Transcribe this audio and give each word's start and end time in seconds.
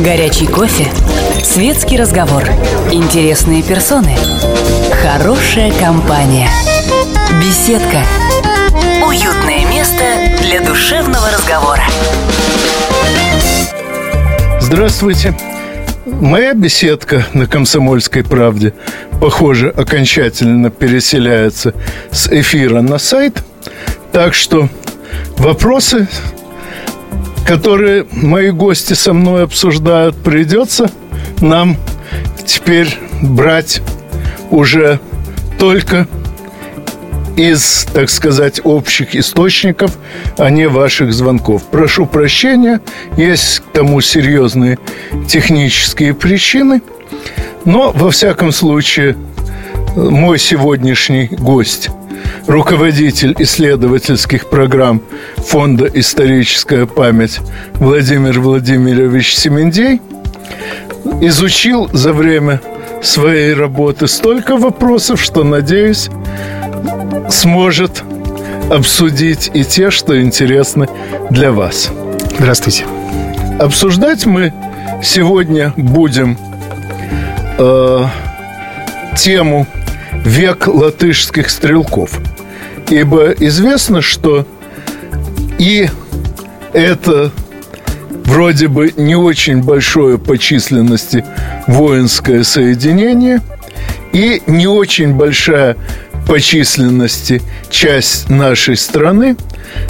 Горячий 0.00 0.46
кофе. 0.46 0.86
Светский 1.44 1.98
разговор. 1.98 2.42
Интересные 2.90 3.62
персоны. 3.62 4.16
Хорошая 5.02 5.70
компания. 5.78 6.48
Беседка. 7.38 8.02
Уютное 9.06 9.66
место 9.70 10.02
для 10.40 10.62
душевного 10.62 11.30
разговора. 11.30 11.82
Здравствуйте. 14.58 15.36
Моя 16.06 16.54
беседка 16.54 17.26
на 17.34 17.46
«Комсомольской 17.46 18.24
правде», 18.24 18.72
похоже, 19.20 19.68
окончательно 19.68 20.70
переселяется 20.70 21.74
с 22.10 22.26
эфира 22.28 22.80
на 22.80 22.96
сайт. 22.96 23.42
Так 24.12 24.32
что 24.32 24.70
вопросы 25.36 26.08
которые 27.50 28.06
мои 28.12 28.50
гости 28.50 28.92
со 28.92 29.12
мной 29.12 29.42
обсуждают, 29.42 30.14
придется 30.22 30.88
нам 31.40 31.76
теперь 32.46 32.96
брать 33.22 33.82
уже 34.52 35.00
только 35.58 36.06
из, 37.36 37.88
так 37.92 38.08
сказать, 38.08 38.60
общих 38.62 39.16
источников, 39.16 39.98
а 40.38 40.48
не 40.48 40.68
ваших 40.68 41.12
звонков. 41.12 41.64
Прошу 41.64 42.06
прощения, 42.06 42.80
есть 43.16 43.58
к 43.58 43.72
тому 43.72 44.00
серьезные 44.00 44.78
технические 45.26 46.14
причины, 46.14 46.82
но, 47.64 47.90
во 47.90 48.12
всяком 48.12 48.52
случае, 48.52 49.16
мой 49.96 50.38
сегодняшний 50.38 51.26
гость 51.26 51.90
руководитель 52.46 53.34
исследовательских 53.38 54.48
программ 54.48 55.02
Фонда 55.36 55.86
«Историческая 55.86 56.86
память» 56.86 57.40
Владимир 57.74 58.40
Владимирович 58.40 59.36
Семендей 59.36 60.00
изучил 61.20 61.88
за 61.92 62.12
время 62.12 62.60
своей 63.02 63.54
работы 63.54 64.08
столько 64.08 64.56
вопросов, 64.56 65.20
что, 65.20 65.44
надеюсь, 65.44 66.10
сможет 67.30 68.02
обсудить 68.70 69.50
и 69.52 69.64
те, 69.64 69.90
что 69.90 70.20
интересны 70.20 70.88
для 71.30 71.52
вас. 71.52 71.90
Здравствуйте. 72.38 72.84
Обсуждать 73.58 74.26
мы 74.26 74.52
сегодня 75.02 75.72
будем 75.76 76.38
э, 77.58 78.04
тему 79.16 79.66
«Век 80.24 80.66
латышских 80.66 81.50
стрелков». 81.50 82.18
Ибо 82.88 83.30
известно, 83.30 84.02
что 84.02 84.46
и 85.58 85.88
это 86.72 87.30
вроде 88.24 88.68
бы 88.68 88.92
не 88.96 89.14
очень 89.14 89.62
большое 89.62 90.18
по 90.18 90.38
численности 90.38 91.24
воинское 91.66 92.42
соединение 92.42 93.40
и 94.12 94.42
не 94.46 94.66
очень 94.66 95.14
большая 95.14 95.76
по 96.26 96.40
численности 96.40 97.42
часть 97.70 98.28
нашей 98.28 98.76
страны 98.76 99.36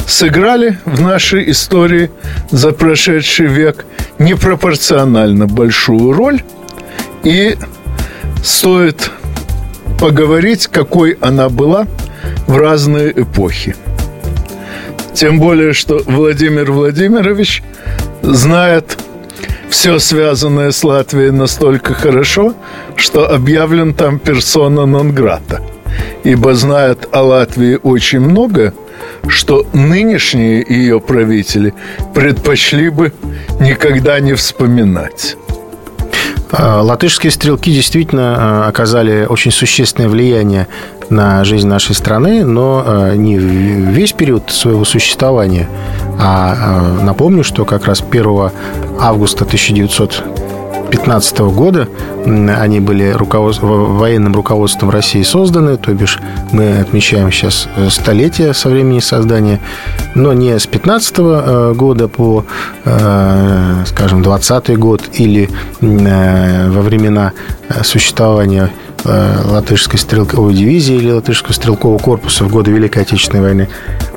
сыграли 0.07 0.79
в 0.85 1.01
нашей 1.01 1.51
истории 1.51 2.11
за 2.51 2.73
прошедший 2.73 3.47
век 3.47 3.85
непропорционально 4.19 5.47
большую 5.47 6.13
роль. 6.13 6.43
И 7.25 7.57
стоит 8.43 9.11
поговорить, 10.01 10.67
какой 10.67 11.13
она 11.21 11.49
была– 11.49 11.87
в 12.47 12.57
разные 12.57 13.13
эпохи. 13.23 13.77
Тем 15.15 15.39
более, 15.39 15.73
что 15.73 16.03
Владимир 16.07 16.73
Владимирович 16.73 17.63
знает 18.23 18.99
все 19.69 19.99
связанное 19.99 20.73
с 20.73 20.83
Латвией 20.83 21.31
настолько 21.31 21.95
хорошо, 21.95 22.55
что 22.97 23.33
объявлен 23.33 23.95
там 23.95 24.19
персона 24.19 24.87
нон-грата. 24.87 25.63
Ибо 26.25 26.55
знает 26.55 27.09
о 27.13 27.23
Латвии 27.23 27.79
очень 27.83 28.21
много, 28.21 28.75
что 29.29 29.67
нынешние 29.73 30.65
ее 30.69 31.01
правители 31.01 31.75
предпочли 32.15 32.89
бы 32.91 33.13
никогда 33.61 34.21
не 34.21 34.35
вспоминать. 34.35 35.37
А, 36.53 36.83
латышские 36.83 37.31
стрелки 37.31 37.73
действительно 37.73 38.37
а, 38.37 38.69
оказали 38.69 39.27
очень 39.29 39.51
существенное 39.51 40.09
влияние 40.09 40.67
на 41.09 41.45
жизнь 41.45 41.69
нашей 41.69 41.95
страны, 41.95 42.45
но 42.45 42.83
а, 42.85 43.15
не 43.15 43.39
весь 43.39 44.13
период 44.13 44.51
своего 44.51 44.85
существования. 44.85 45.69
А 46.19 46.99
напомню, 47.03 47.45
что 47.45 47.65
как 47.65 47.87
раз 47.87 48.03
1 48.03 48.51
августа 49.01 49.45
1900 49.45 50.25
2015 50.91 51.39
года 51.39 51.89
они 52.25 52.81
были 52.81 53.11
руковод... 53.11 53.59
военным 53.61 54.35
руководством 54.35 54.91
России 54.91 55.23
созданы, 55.23 55.77
то 55.77 55.93
бишь 55.95 56.19
мы 56.53 56.79
отмечаем 56.81 57.31
сейчас 57.31 57.69
э, 57.77 57.89
столетие 57.91 58.53
со 58.55 58.69
времени 58.69 59.01
создания, 59.01 59.61
но 60.15 60.33
не 60.33 60.59
с 60.59 60.67
15 60.67 61.15
э, 61.19 61.75
года 61.77 62.09
по, 62.09 62.45
э, 62.85 63.85
скажем, 63.87 64.23
20 64.23 64.79
год 64.79 65.03
или 65.15 65.49
во 65.81 66.83
времена 66.83 67.33
существования 67.83 68.71
латышской 69.05 69.99
стрелковой 69.99 70.53
дивизии 70.53 70.97
или 70.97 71.11
латышского 71.11 71.53
стрелкового 71.53 71.99
корпуса 71.99 72.45
в 72.45 72.51
годы 72.51 72.71
Великой 72.71 73.03
Отечественной 73.03 73.43
войны, 73.43 73.69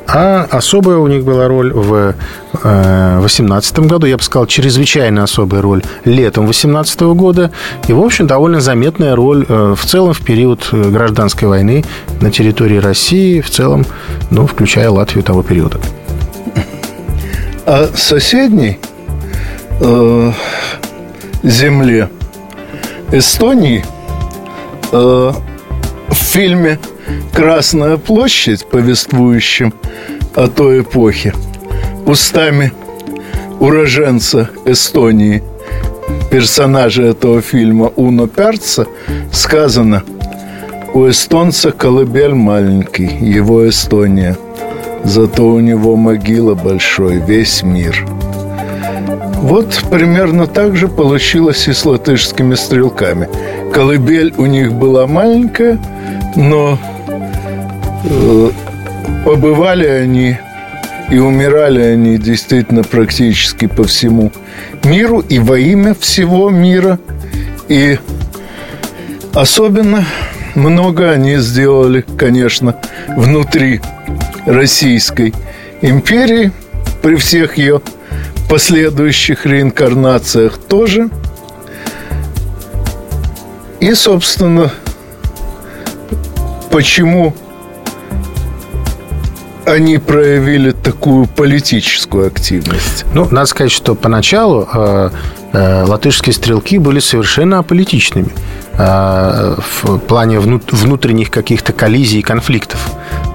а 0.08 0.48
особая 0.52 0.98
у 0.98 1.08
них 1.08 1.24
была 1.24 1.48
роль 1.48 1.72
в 1.74 2.16
2018 2.52 3.78
э, 3.78 3.82
году, 3.84 4.06
я 4.06 4.18
бы 4.18 4.24
сказал, 4.24 4.46
чрезвычайно 4.48 5.24
особая 5.24 5.62
роль 5.62 5.84
летом 6.06 6.46
2018 6.46 7.02
года. 7.02 7.52
И, 7.88 7.94
в 7.94 8.02
общем, 8.02 8.28
довольно 8.28 8.60
заметная 8.60 9.16
роль 9.16 9.46
э, 9.48 9.76
в 9.78 9.86
целом 9.86 10.14
в 10.14 10.22
период 10.22 10.68
э, 10.72 10.90
гражданской 10.90 11.48
войны 11.48 11.84
на 12.22 12.32
территории 12.32 12.78
России, 12.78 13.42
в 13.42 13.50
целом, 13.50 13.86
ну, 14.30 14.46
включая 14.46 14.90
Латвию 14.90 15.24
того 15.24 15.42
периода. 15.42 15.80
А 17.66 17.90
соседней 17.96 18.80
э, 19.80 20.32
земле 21.44 22.10
Эстонии 23.12 23.86
э, 24.92 25.32
в 26.10 26.16
фильме 26.16 26.78
Красная 27.34 27.98
площадь, 27.98 28.66
повествующим 28.66 29.74
о 30.36 30.48
той 30.48 30.82
эпохе, 30.82 31.34
устами 32.06 32.72
уроженца 33.60 34.50
Эстонии, 34.66 35.44
персонажа 36.32 37.04
этого 37.04 37.42
фильма 37.42 37.92
Уно 37.96 38.28
Перца, 38.28 38.88
сказано 39.32 40.04
«У 40.94 41.08
эстонца 41.10 41.72
колыбель 41.72 42.34
маленький, 42.34 43.06
его 43.06 43.68
Эстония, 43.68 44.38
зато 45.04 45.48
у 45.48 45.60
него 45.60 45.96
могила 45.96 46.56
большой, 46.56 47.18
весь 47.18 47.64
мир». 47.64 48.06
Вот 49.44 49.84
примерно 49.92 50.48
так 50.48 50.78
же 50.78 50.88
получилось 50.88 51.68
и 51.68 51.74
с 51.74 51.86
латышскими 51.86 52.56
стрелками. 52.56 53.28
Колыбель 53.74 54.34
у 54.38 54.46
них 54.46 54.74
была 54.74 55.06
маленькая, 55.06 55.80
но 56.38 56.80
побывали 59.24 59.88
они 59.88 60.38
и 61.10 61.18
умирали 61.18 61.82
они 61.82 62.18
действительно 62.18 62.84
практически 62.84 63.68
по 63.68 63.84
всему 63.84 64.32
миру 64.84 65.20
и 65.20 65.40
во 65.40 65.58
имя 65.58 65.94
всего 65.94 66.50
мира. 66.50 67.00
И 67.68 67.98
особенно 69.34 70.06
много 70.56 71.12
они 71.12 71.38
сделали, 71.38 72.06
конечно, 72.18 72.76
внутри 73.16 73.82
Российской 74.46 75.34
империи, 75.82 76.52
при 77.02 77.16
всех 77.16 77.58
ее 77.58 77.82
последующих 78.50 79.46
реинкарнациях 79.46 80.58
тоже. 80.58 81.10
И, 83.80 83.94
собственно, 83.94 84.72
почему 86.72 87.34
они 89.66 89.98
проявили 89.98 90.72
такую 90.72 91.26
политическую 91.28 92.28
активность? 92.28 93.06
Ну, 93.14 93.28
надо 93.32 93.48
сказать, 93.48 93.72
что 93.72 93.96
поначалу 93.96 94.68
э, 94.74 95.10
э, 95.54 95.84
латышские 95.84 96.34
стрелки 96.34 96.78
были 96.78 97.00
совершенно 97.00 97.60
аполитичными 97.60 98.30
э, 98.74 99.56
в 99.82 99.98
плане 100.00 100.40
внутренних 100.40 101.32
каких-то 101.32 101.74
коллизий 101.74 102.20
и 102.20 102.22
конфликтов. 102.22 102.80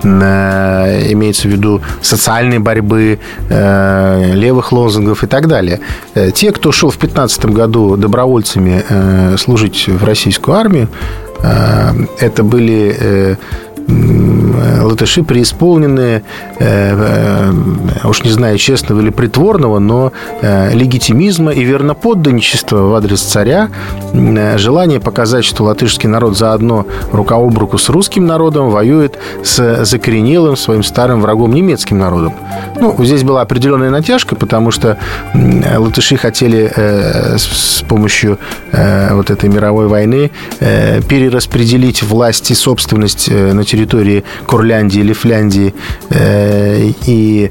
Э, 0.03 1.13
имеется 1.13 1.49
в 1.49 1.51
виду 1.51 1.81
социальной 2.03 2.59
борьбы, 2.59 3.19
э, 3.49 4.33
левых 4.35 4.73
лозунгов 4.73 5.25
и 5.25 5.27
так 5.27 5.49
далее. 5.49 5.81
Э, 6.15 6.31
те, 6.31 6.53
кто 6.53 6.73
шел 6.73 6.91
в 6.91 6.99
15 6.99 7.47
году 7.47 7.97
добровольцами 7.97 8.85
э, 8.89 9.37
служить 9.39 9.89
в 9.89 10.05
российскую 10.05 10.57
армию, 10.57 10.89
э, 11.43 11.93
это 12.21 12.43
были... 12.43 12.97
Э, 12.99 13.37
латыши 13.89 15.23
преисполненные, 15.23 16.23
уж 18.05 18.23
не 18.23 18.31
знаю, 18.31 18.59
честного 18.59 19.01
или 19.01 19.11
притворного, 19.11 19.79
но 19.79 20.13
легитимизма 20.43 21.53
и 21.53 21.63
верноподданничества 21.63 22.83
в 22.83 22.95
адрес 22.95 23.23
царя, 23.23 23.71
желание 24.57 25.01
показать, 25.01 25.45
что 25.45 25.65
латышский 25.65 26.09
народ 26.09 26.37
заодно 26.37 26.87
рука 27.13 27.37
об 27.37 27.57
руку 27.57 27.79
с 27.79 27.89
русским 27.89 28.27
народом 28.27 28.71
воюет 28.71 29.19
с 29.43 29.85
закоренелым 29.85 30.57
своим 30.57 30.83
старым 30.83 31.23
врагом 31.23 31.55
немецким 31.55 31.99
народом. 31.99 32.35
Ну, 32.79 32.95
здесь 33.05 33.23
была 33.23 33.41
определенная 33.41 33.91
натяжка, 33.91 34.37
потому 34.37 34.71
что 34.71 34.99
латыши 35.35 36.17
хотели 36.17 36.71
с 36.77 37.83
помощью 37.89 38.39
вот 38.73 39.31
этой 39.31 39.49
мировой 39.49 39.87
войны 39.89 40.31
перераспределить 40.61 42.03
власть 42.03 42.51
и 42.51 42.55
собственность 42.55 43.31
на 43.31 43.65
территории 43.65 43.78
Курляндии 44.47 45.01
или 45.01 45.13
Фляндии 45.13 45.75
и 46.15 47.51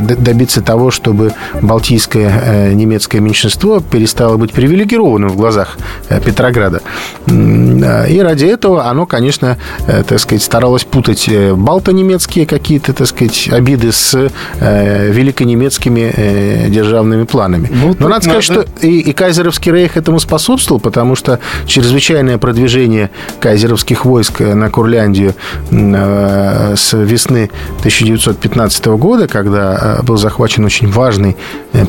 добиться 0.00 0.62
того, 0.62 0.90
чтобы 0.90 1.32
балтийское 1.60 2.74
немецкое 2.74 3.20
меньшинство 3.20 3.80
перестало 3.80 4.36
быть 4.36 4.52
привилегированным 4.52 5.30
в 5.30 5.36
глазах 5.36 5.76
Петрограда. 6.24 6.80
И 7.28 8.20
ради 8.22 8.46
этого 8.46 8.86
оно, 8.86 9.06
конечно, 9.06 9.58
так 9.86 10.20
сказать, 10.20 10.42
старалось 10.42 10.84
путать 10.84 11.28
балто-немецкие 11.54 12.46
какие-то, 12.46 12.92
так 12.92 13.06
сказать, 13.06 13.48
обиды 13.50 13.92
с 13.92 14.30
великонемецкими 14.60 16.68
державными 16.68 17.24
планами. 17.24 17.70
Ну, 17.72 17.96
Но 17.98 18.08
надо 18.08 18.24
сказать, 18.24 18.48
надо... 18.48 18.62
что 18.62 18.86
и, 18.86 19.00
и 19.00 19.12
Кайзеровский 19.12 19.72
рейх 19.72 19.96
этому 19.96 20.20
способствовал, 20.20 20.80
потому 20.80 21.16
что 21.16 21.40
чрезвычайное 21.66 22.38
продвижение 22.38 23.10
кайзеровских 23.40 24.04
войск 24.04 24.40
на 24.54 24.70
Курляндию 24.70 25.34
с 25.70 26.92
весны 26.92 27.50
1915 27.78 28.86
года, 28.86 29.28
когда 29.28 29.98
был 30.02 30.16
захвачен 30.16 30.64
очень 30.64 30.90
важный 30.90 31.36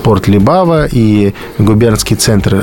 порт 0.04 0.28
Либава 0.28 0.88
и 0.92 1.34
губернский 1.58 2.16
центр 2.16 2.56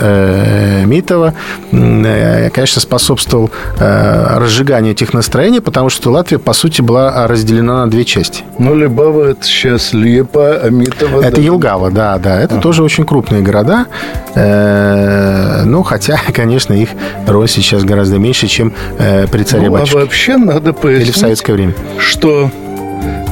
Митова, 0.84 1.34
конечно, 1.70 2.80
способствовал 2.80 3.50
разжиганию 3.78 4.92
этих 4.92 5.14
настроений, 5.14 5.60
потому 5.60 5.90
что 5.90 6.10
Латвия, 6.10 6.38
по 6.38 6.52
сути, 6.52 6.82
была 6.82 7.26
разделена 7.26 7.84
на 7.84 7.90
две 7.90 8.04
части. 8.04 8.44
Ну, 8.58 8.74
Либава– 8.74 9.30
это 9.30 9.44
сейчас 9.44 9.92
Лепа, 9.92 10.60
а 10.62 10.70
Митова… 10.70 11.22
Это 11.22 11.36
да. 11.36 11.42
Елгава, 11.42 11.90
да, 11.90 12.18
да. 12.18 12.40
Это 12.40 12.54
ага. 12.54 12.62
тоже 12.62 12.82
очень 12.82 13.04
крупные 13.04 13.42
города. 13.42 13.86
Ну, 14.34 15.82
хотя, 15.82 16.18
конечно, 16.32 16.72
их 16.72 16.90
роль 17.26 17.48
сейчас 17.48 17.84
гораздо 17.84 18.18
меньше, 18.18 18.46
чем 18.46 18.72
при 18.98 19.42
царе 19.42 19.68
ну, 19.70 19.76
а 19.92 19.94
вообще 19.94 20.36
надо 20.36 20.72
пояснить, 20.72 21.08
Или 21.08 21.12
в 21.12 21.16
советское 21.16 21.52
время. 21.52 21.74
что 21.98 22.50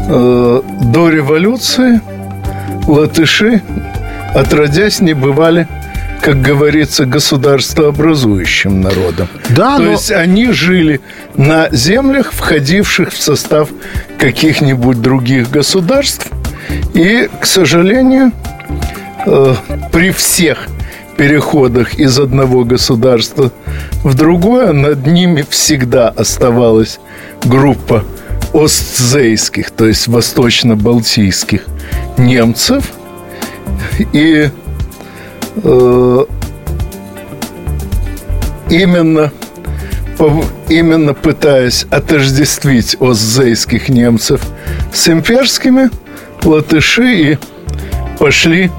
э, 0.08 0.62
до 0.80 1.08
революции 1.08 2.00
латыши, 2.86 3.62
отродясь, 4.34 5.00
не 5.00 5.14
бывали 5.14 5.66
как 6.20 6.40
говорится, 6.40 7.04
государствообразующим 7.04 8.80
народом. 8.80 9.26
Да, 9.50 9.76
То 9.76 9.82
но... 9.82 9.90
есть 9.90 10.12
они 10.12 10.52
жили 10.52 11.00
на 11.34 11.68
землях, 11.72 12.32
входивших 12.32 13.12
в 13.12 13.20
состав 13.20 13.70
каких-нибудь 14.18 15.02
других 15.02 15.50
государств. 15.50 16.28
И, 16.94 17.28
к 17.40 17.44
сожалению, 17.44 18.30
э, 19.26 19.54
при 19.90 20.12
всех 20.12 20.68
переходах 21.16 21.94
из 21.94 22.18
одного 22.18 22.64
государства 22.64 23.52
в 24.04 24.14
другое 24.14 24.72
над 24.72 25.06
ними 25.06 25.44
всегда 25.48 26.08
оставалась 26.08 26.98
группа 27.44 28.04
остзейских, 28.52 29.70
то 29.70 29.86
есть 29.86 30.08
восточно-балтийских 30.08 31.66
немцев. 32.18 32.92
И 34.12 34.50
э, 35.56 36.24
именно, 38.70 39.32
именно 40.68 41.14
пытаясь 41.14 41.84
отождествить 41.90 42.96
остзейских 43.00 43.88
немцев 43.88 44.42
с 44.92 45.08
имперскими, 45.08 45.90
латыши 46.44 47.14
и 47.14 47.38
пошли 48.18 48.70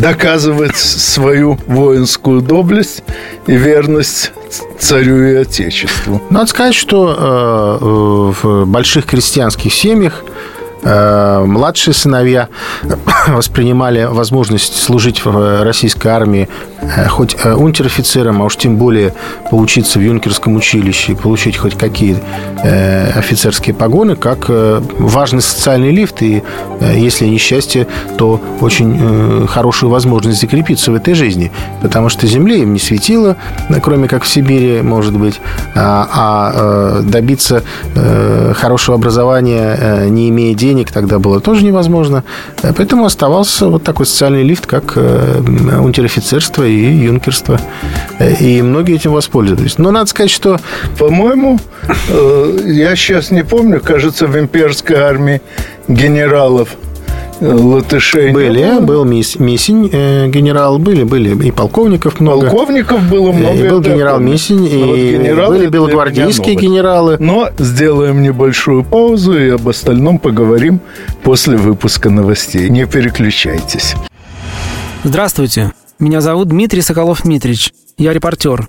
доказывать 0.00 0.76
свою 0.76 1.58
воинскую 1.66 2.40
доблесть 2.40 3.02
и 3.46 3.56
верность 3.56 4.32
царю 4.78 5.22
и 5.22 5.34
отечеству. 5.34 6.22
Надо 6.30 6.46
сказать, 6.46 6.74
что 6.74 7.78
э, 7.82 8.42
в 8.42 8.64
больших 8.66 9.06
крестьянских 9.06 9.72
семьях 9.72 10.24
Э, 10.82 11.42
младшие 11.44 11.92
сыновья 11.92 12.48
воспринимали 13.36 14.04
возможность 14.04 14.76
служить 14.76 15.24
в 15.24 15.62
российской 15.62 16.08
армии 16.08 16.48
э, 16.80 17.06
хоть 17.08 17.36
э, 17.42 17.54
унтер-офицером, 17.54 18.42
а 18.42 18.44
уж 18.44 18.56
тем 18.56 18.76
более 18.76 19.14
поучиться 19.50 19.98
в 19.98 20.02
юнкерском 20.02 20.56
училище 20.56 21.12
и 21.12 21.14
получить 21.14 21.56
хоть 21.56 21.76
какие 21.76 22.16
офицерские 23.14 23.74
погоны, 23.74 24.16
как 24.16 24.46
важный 24.48 25.42
социальный 25.42 25.92
лифт. 25.92 26.22
И 26.22 26.42
если 26.80 27.26
несчастье, 27.26 27.86
то 28.16 28.40
очень 28.60 29.46
хорошую 29.46 29.90
возможность 29.90 30.40
закрепиться 30.40 30.90
в 30.90 30.94
этой 30.96 31.14
жизни. 31.14 31.52
Потому 31.80 32.08
что 32.08 32.26
земле 32.26 32.62
им 32.62 32.72
не 32.72 32.80
светило, 32.80 33.36
кроме 33.80 34.08
как 34.08 34.24
в 34.24 34.28
Сибири, 34.28 34.82
может 34.82 35.16
быть. 35.16 35.40
А, 35.76 36.08
а 36.12 37.02
добиться 37.02 37.62
хорошего 38.54 38.96
образования, 38.96 40.06
не 40.08 40.28
имея 40.30 40.54
денег, 40.54 40.90
тогда 40.90 41.18
было 41.18 41.40
тоже 41.40 41.64
невозможно. 41.64 42.24
Э, 42.62 42.72
поэтому 42.76 43.04
оставался 43.18 43.66
вот 43.66 43.82
такой 43.82 44.06
социальный 44.06 44.44
лифт, 44.44 44.66
как 44.66 44.92
э, 44.94 45.40
унтер-офицерство 45.80 46.62
и 46.62 46.72
юнкерство. 46.72 47.60
Э, 48.20 48.32
и 48.34 48.62
многие 48.62 48.94
этим 48.94 49.12
воспользовались. 49.12 49.76
Но 49.76 49.90
надо 49.90 50.06
сказать, 50.06 50.30
что... 50.30 50.60
По-моему, 51.00 51.58
я 52.64 52.94
сейчас 52.94 53.32
не 53.32 53.42
помню, 53.42 53.80
кажется, 53.80 54.28
в 54.28 54.38
имперской 54.38 54.96
армии 54.98 55.42
генералов 55.88 56.76
латышей 57.40 58.32
были, 58.32 58.58
не 58.60 58.80
было. 58.80 59.04
был 59.04 59.04
Мисень, 59.04 59.90
э, 59.92 60.28
генерал, 60.28 60.78
были, 60.78 61.04
были 61.04 61.46
и 61.46 61.50
полковников 61.50 62.20
много. 62.20 62.48
Полковников 62.48 63.02
было 63.08 63.32
много. 63.32 63.54
И 63.54 63.68
был 63.68 63.80
генерал 63.80 64.20
Мисень, 64.20 64.66
и 64.66 64.84
вот 64.84 64.96
генерал 64.96 65.50
были 65.50 65.66
белогвардейские 65.66 66.54
генералы. 66.54 67.16
Но 67.18 67.50
сделаем 67.58 68.22
небольшую 68.22 68.84
паузу 68.84 69.38
и 69.38 69.50
об 69.50 69.68
остальном 69.68 70.18
поговорим 70.18 70.80
после 71.22 71.56
выпуска 71.56 72.10
новостей. 72.10 72.68
Не 72.68 72.86
переключайтесь. 72.86 73.94
Здравствуйте, 75.04 75.72
меня 75.98 76.20
зовут 76.20 76.48
Дмитрий 76.48 76.80
Соколов-Митрич. 76.80 77.72
Я 77.98 78.12
репортер. 78.12 78.68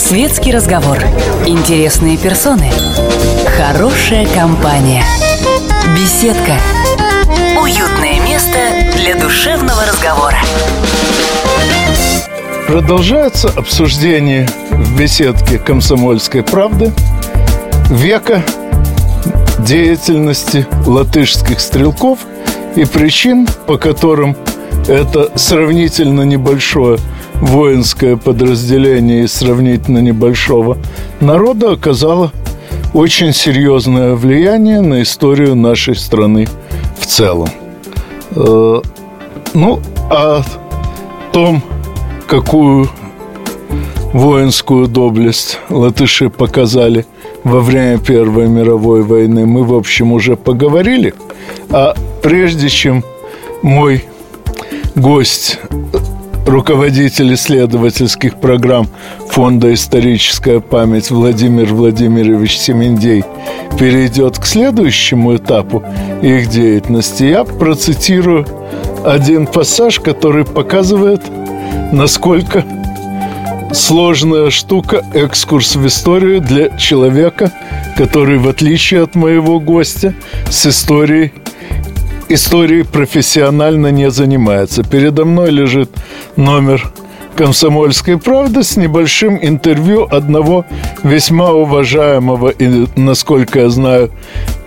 Светский 0.00 0.50
разговор. 0.50 0.98
Интересные 1.46 2.16
персоны. 2.16 2.72
Хорошая 3.56 4.26
компания. 4.34 5.04
Беседка. 5.94 6.56
Уютное 7.60 8.18
место 8.24 8.58
для 8.96 9.14
душевного 9.14 9.82
разговора. 9.86 10.38
Продолжается 12.66 13.50
обсуждение 13.50 14.48
в 14.70 14.98
беседке 14.98 15.58
«Комсомольской 15.58 16.42
правды» 16.42 16.92
века 17.90 18.42
деятельности 19.58 20.66
латышских 20.86 21.60
стрелков 21.60 22.20
и 22.74 22.86
причин, 22.86 23.46
по 23.66 23.76
которым 23.76 24.34
это 24.88 25.30
сравнительно 25.38 26.22
небольшое 26.22 26.98
воинское 27.40 28.16
подразделение 28.16 29.24
из 29.24 29.32
сравнительно 29.32 29.98
небольшого 29.98 30.78
народа 31.20 31.72
оказало 31.72 32.32
очень 32.92 33.32
серьезное 33.32 34.14
влияние 34.14 34.80
на 34.80 35.02
историю 35.02 35.54
нашей 35.54 35.94
страны 35.94 36.48
в 36.98 37.06
целом. 37.06 37.48
Э, 38.36 38.80
ну, 39.54 39.80
о 40.10 40.42
том, 41.32 41.62
какую 42.26 42.88
воинскую 44.12 44.88
доблесть 44.88 45.58
латыши 45.68 46.30
показали 46.30 47.06
во 47.44 47.60
время 47.60 47.98
Первой 47.98 48.48
мировой 48.48 49.02
войны, 49.02 49.46
мы, 49.46 49.64
в 49.64 49.74
общем, 49.74 50.12
уже 50.12 50.36
поговорили. 50.36 51.14
А 51.70 51.94
прежде 52.22 52.68
чем 52.68 53.04
мой 53.62 54.04
гость, 54.94 55.58
руководитель 56.50 57.34
исследовательских 57.34 58.40
программ 58.40 58.88
Фонда 59.28 59.72
«Историческая 59.72 60.60
память» 60.60 61.10
Владимир 61.10 61.72
Владимирович 61.72 62.58
Семендей 62.58 63.24
перейдет 63.78 64.38
к 64.38 64.44
следующему 64.44 65.36
этапу 65.36 65.84
их 66.22 66.48
деятельности, 66.48 67.24
я 67.24 67.44
процитирую 67.44 68.46
один 69.04 69.46
пассаж, 69.46 70.00
который 70.00 70.44
показывает, 70.44 71.22
насколько 71.92 72.64
сложная 73.72 74.50
штука 74.50 75.04
экскурс 75.14 75.76
в 75.76 75.86
историю 75.86 76.40
для 76.40 76.76
человека, 76.76 77.52
который, 77.96 78.38
в 78.38 78.48
отличие 78.48 79.02
от 79.02 79.14
моего 79.14 79.60
гостя, 79.60 80.14
с 80.50 80.66
историей 80.66 81.32
историей 82.30 82.84
профессионально 82.84 83.88
не 83.88 84.10
занимается. 84.10 84.82
Передо 84.82 85.24
мной 85.24 85.50
лежит 85.50 85.90
номер 86.36 86.90
«Комсомольской 87.36 88.18
правды» 88.18 88.62
с 88.62 88.76
небольшим 88.76 89.38
интервью 89.40 90.06
одного 90.10 90.64
весьма 91.02 91.52
уважаемого 91.52 92.48
и, 92.48 92.86
насколько 92.96 93.60
я 93.60 93.68
знаю, 93.68 94.10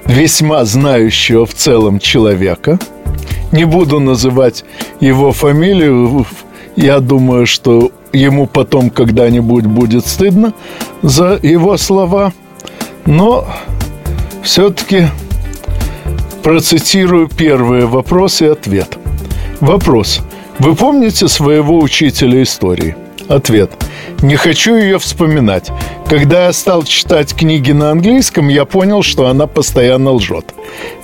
весьма 0.06 0.66
знающего 0.66 1.46
в 1.46 1.54
целом 1.54 2.00
человека. 2.00 2.80
Не 3.52 3.66
буду 3.66 4.00
называть 4.00 4.66
его 5.00 5.32
фамилию. 5.32 6.26
Я 6.76 7.00
думаю, 7.00 7.46
что 7.46 7.92
ему 8.12 8.48
потом 8.48 8.90
когда-нибудь 8.90 9.66
будет 9.66 10.08
стыдно 10.08 10.54
за 11.02 11.40
его 11.42 11.78
слова. 11.78 12.34
Но 13.06 13.46
все-таки 14.42 15.08
Процитирую 16.44 17.30
первые 17.30 17.86
вопрос 17.86 18.42
и 18.42 18.46
ответ. 18.46 18.98
Вопрос. 19.62 20.20
Вы 20.60 20.76
помните 20.76 21.30
своего 21.30 21.80
учителя 21.80 22.44
истории? 22.44 22.98
Ответ. 23.30 23.72
Не 24.22 24.36
хочу 24.36 24.76
ее 24.76 25.00
вспоминать. 25.00 25.72
Когда 26.08 26.46
я 26.46 26.54
стал 26.54 26.84
читать 26.84 27.34
книги 27.34 27.72
на 27.72 27.92
английском, 27.92 28.48
я 28.48 28.66
понял, 28.66 29.02
что 29.02 29.28
она 29.28 29.48
постоянно 29.48 30.12
лжет. 30.12 30.54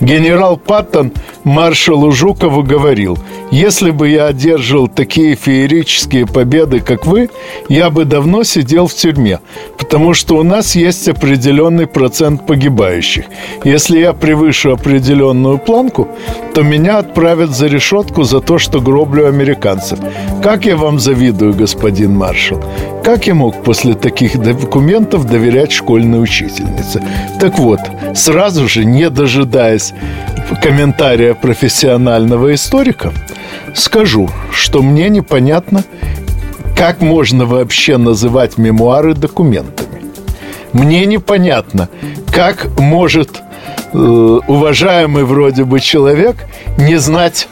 Генерал 0.00 0.56
Паттон 0.56 1.12
маршалу 1.44 2.12
Жукову 2.12 2.62
говорил, 2.62 3.18
если 3.50 3.90
бы 3.90 4.08
я 4.08 4.26
одерживал 4.26 4.88
такие 4.88 5.34
феерические 5.34 6.26
победы, 6.26 6.80
как 6.80 7.06
вы, 7.06 7.28
я 7.68 7.90
бы 7.90 8.04
давно 8.04 8.44
сидел 8.44 8.86
в 8.86 8.94
тюрьме, 8.94 9.40
потому 9.78 10.14
что 10.14 10.36
у 10.36 10.42
нас 10.42 10.76
есть 10.76 11.08
определенный 11.08 11.86
процент 11.86 12.46
погибающих. 12.46 13.24
Если 13.64 13.98
я 13.98 14.12
превышу 14.12 14.72
определенную 14.72 15.58
планку, 15.58 16.08
то 16.54 16.62
меня 16.62 16.98
отправят 16.98 17.50
за 17.50 17.66
решетку 17.66 18.22
за 18.22 18.40
то, 18.40 18.58
что 18.58 18.80
гроблю 18.80 19.26
американцев. 19.26 19.98
Как 20.42 20.66
я 20.66 20.76
вам 20.76 21.00
завидую, 21.00 21.54
господин 21.54 22.16
маршал. 22.16 22.62
Как 23.04 23.26
я 23.26 23.34
мог 23.34 23.62
после 23.64 23.94
таких 23.94 24.38
документов 24.38 25.26
доверять 25.26 25.72
школьной 25.72 26.22
учительнице? 26.22 27.02
Так 27.40 27.58
вот, 27.58 27.80
сразу 28.14 28.68
же, 28.68 28.84
не 28.84 29.10
дожидаясь 29.10 29.92
комментария 30.62 31.34
профессионального 31.34 32.54
историка, 32.54 33.12
скажу, 33.74 34.28
что 34.52 34.82
мне 34.82 35.08
непонятно, 35.08 35.84
как 36.76 37.00
можно 37.00 37.46
вообще 37.46 37.96
называть 37.96 38.58
мемуары 38.58 39.14
документами. 39.14 40.02
Мне 40.72 41.04
непонятно, 41.04 41.88
как 42.32 42.68
может 42.78 43.42
э, 43.92 43.96
уважаемый 43.96 45.24
вроде 45.24 45.64
бы 45.64 45.80
человек 45.80 46.36
не 46.78 46.96
знать 46.96 47.48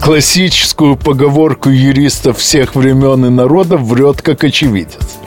классическую 0.00 0.96
поговорку 0.96 1.70
юристов 1.70 2.38
всех 2.38 2.74
времен 2.74 3.26
и 3.26 3.30
народов 3.30 3.82
врет 3.82 4.22
как 4.22 4.44
очевидец. 4.44 5.18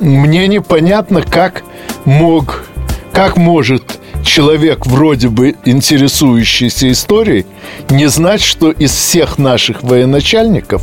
Мне 0.00 0.46
непонятно, 0.48 1.22
как 1.22 1.62
мог, 2.04 2.64
как 3.12 3.36
может 3.36 3.98
человек, 4.24 4.86
вроде 4.86 5.28
бы 5.28 5.56
интересующийся 5.64 6.90
историей, 6.90 7.46
не 7.88 8.06
знать, 8.06 8.42
что 8.42 8.70
из 8.70 8.92
всех 8.92 9.38
наших 9.38 9.82
военачальников 9.82 10.82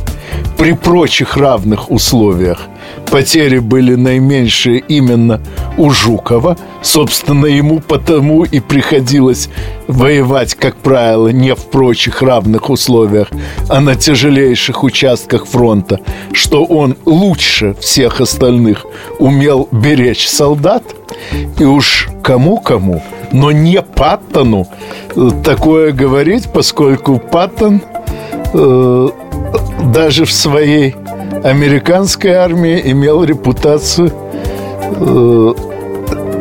при 0.56 0.72
прочих 0.72 1.36
равных 1.36 1.90
условиях 1.90 2.62
потери 3.10 3.58
были 3.58 3.94
наименьшие 3.94 4.78
именно 4.88 5.40
у 5.76 5.90
Жукова. 5.90 6.56
Собственно, 6.82 7.46
ему 7.46 7.80
потому 7.80 8.44
и 8.44 8.60
приходилось 8.60 9.48
воевать, 9.86 10.54
как 10.54 10.76
правило, 10.76 11.28
не 11.28 11.54
в 11.54 11.64
прочих 11.70 12.22
равных 12.22 12.70
условиях, 12.70 13.28
а 13.68 13.80
на 13.80 13.94
тяжелейших 13.94 14.84
участках 14.84 15.46
фронта, 15.46 16.00
что 16.32 16.64
он 16.64 16.96
лучше 17.04 17.74
всех 17.80 18.20
остальных 18.20 18.86
умел 19.18 19.68
беречь 19.72 20.28
солдат. 20.28 20.82
И 21.58 21.64
уж 21.64 22.08
кому-кому, 22.22 23.02
но 23.32 23.50
не 23.50 23.82
Паттону 23.82 24.68
такое 25.44 25.92
говорить, 25.92 26.48
поскольку 26.52 27.18
Паттон 27.18 27.80
э, 28.52 29.08
даже 29.92 30.24
в 30.24 30.32
своей 30.32 30.94
американской 31.44 32.32
армии 32.32 32.80
имел 32.92 33.24
репутацию, 33.24 34.10
э, 34.10 35.54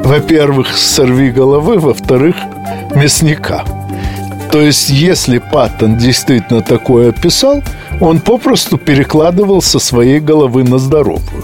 во-первых, 0.03 0.75
сорви 0.77 1.31
головы, 1.31 1.79
во-вторых, 1.79 2.35
мясника. 2.95 3.63
То 4.51 4.61
есть, 4.61 4.89
если 4.89 5.39
Паттон 5.39 5.97
действительно 5.97 6.61
такое 6.61 7.09
описал, 7.09 7.61
он 7.99 8.19
попросту 8.19 8.77
перекладывал 8.77 9.61
со 9.61 9.79
своей 9.79 10.19
головы 10.19 10.63
на 10.63 10.77
здоровую. 10.77 11.43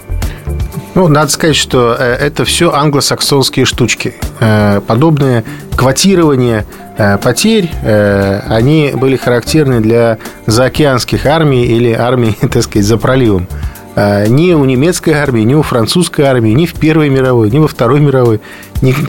Ну, 0.95 1.07
надо 1.07 1.31
сказать, 1.31 1.55
что 1.55 1.95
э, 1.97 2.03
это 2.03 2.45
все 2.45 2.71
англосаксонские 2.71 3.65
штучки. 3.65 4.13
Э, 4.39 4.79
подобные 4.85 5.43
квотирования 5.75 6.65
э, 6.97 7.17
потерь, 7.17 7.71
они 8.47 8.91
были 8.93 9.15
характерны 9.15 9.79
для 9.79 10.19
заокеанских 10.45 11.25
армий 11.25 11.65
или 11.65 11.91
армий, 11.91 12.37
так 12.41 12.63
сказать, 12.63 12.85
за 12.85 12.97
проливом. 12.97 13.47
Ни 13.95 14.53
у 14.53 14.65
немецкой 14.65 15.11
армии, 15.11 15.41
ни 15.41 15.53
у 15.53 15.61
французской 15.61 16.21
армии, 16.21 16.49
ни 16.49 16.65
в 16.65 16.73
Первой 16.73 17.09
мировой, 17.09 17.51
ни 17.51 17.59
во 17.59 17.67
Второй 17.67 17.99
мировой 17.99 18.41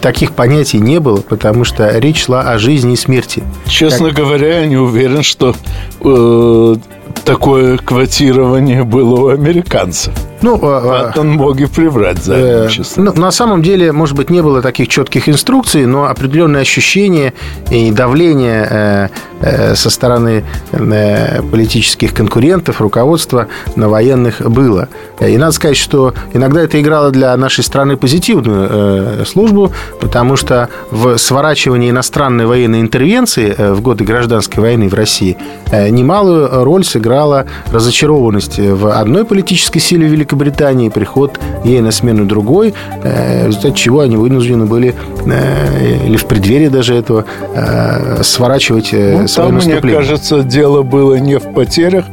таких 0.03 0.33
понятий 0.33 0.79
не 0.79 1.00
было, 1.00 1.23
потому 1.23 1.64
что 1.64 1.88
речь 1.99 2.25
шла 2.25 2.43
о 2.43 2.59
жизни 2.59 2.93
и 2.93 2.97
смерти. 2.97 3.43
Честно 3.67 4.09
как... 4.09 4.19
говоря, 4.19 4.61
я 4.61 4.67
не 4.67 4.76
уверен, 4.76 5.23
что 5.23 5.55
э, 6.03 6.76
такое 7.25 7.79
квотирование 7.79 8.85
было 8.85 9.21
у 9.21 9.29
американцев. 9.29 10.12
Ну, 10.44 10.60
а, 10.62 11.10
а, 11.14 11.20
он 11.20 11.30
мог 11.30 11.58
и 11.58 11.64
приврать 11.64 12.22
задним 12.22 12.68
э, 12.68 12.84
ну, 12.96 13.12
На 13.14 13.30
самом 13.30 13.62
деле, 13.62 13.92
может 13.92 14.14
быть, 14.14 14.28
не 14.28 14.42
было 14.42 14.60
таких 14.60 14.88
четких 14.88 15.26
инструкций, 15.26 15.86
но 15.86 16.04
определенное 16.04 16.60
ощущение 16.60 17.32
и 17.70 17.90
давление 17.90 18.68
э, 18.70 19.08
э, 19.40 19.74
со 19.74 19.88
стороны 19.88 20.44
э, 20.72 21.40
политических 21.50 22.12
конкурентов, 22.12 22.82
руководства 22.82 23.46
на 23.74 23.88
военных 23.88 24.42
было. 24.42 24.88
И 25.18 25.38
надо 25.38 25.52
сказать, 25.52 25.78
что 25.78 26.12
иногда 26.34 26.60
это 26.60 26.78
играло 26.78 27.10
для 27.10 27.34
нашей 27.38 27.64
страны 27.64 27.96
позитивную 27.96 29.24
службу, 29.24 29.72
потому 29.98 30.36
что 30.36 30.68
в 30.90 31.16
сворачивании 31.16 31.88
иностранной 31.88 32.44
военной 32.44 32.82
интервенции 32.82 33.54
в 33.56 33.80
годы 33.80 34.04
гражданской 34.04 34.62
войны 34.62 34.90
в 34.90 34.94
России 34.94 35.38
немалую 35.72 36.64
роль 36.64 36.84
сыграла 36.84 37.46
разочарованность 37.72 38.58
в 38.58 38.90
одной 38.94 39.24
политической 39.24 39.80
силе 39.80 40.06
Великобритании 40.06 40.34
Великобритании, 40.35 40.88
приход 40.88 41.38
ей 41.64 41.81
на 41.81 41.91
смену 41.91 42.25
другой, 42.25 42.75
э, 43.03 43.45
в 43.45 43.47
результате 43.47 43.75
чего 43.75 44.00
они 44.00 44.17
вынуждены 44.17 44.67
были, 44.67 44.95
э, 45.26 46.07
или 46.07 46.17
в 46.17 46.26
преддверии 46.26 46.69
даже 46.69 46.95
этого, 46.95 47.25
э, 47.55 48.23
сворачивать 48.23 48.93
ну, 48.93 49.29
свое 49.29 49.49
там, 49.49 49.55
наступление. 49.55 49.81
мне 49.83 49.93
кажется, 49.93 50.43
дело 50.43 50.83
было 50.83 51.14
не 51.14 51.38
в 51.38 51.53
потерях, 51.53 52.05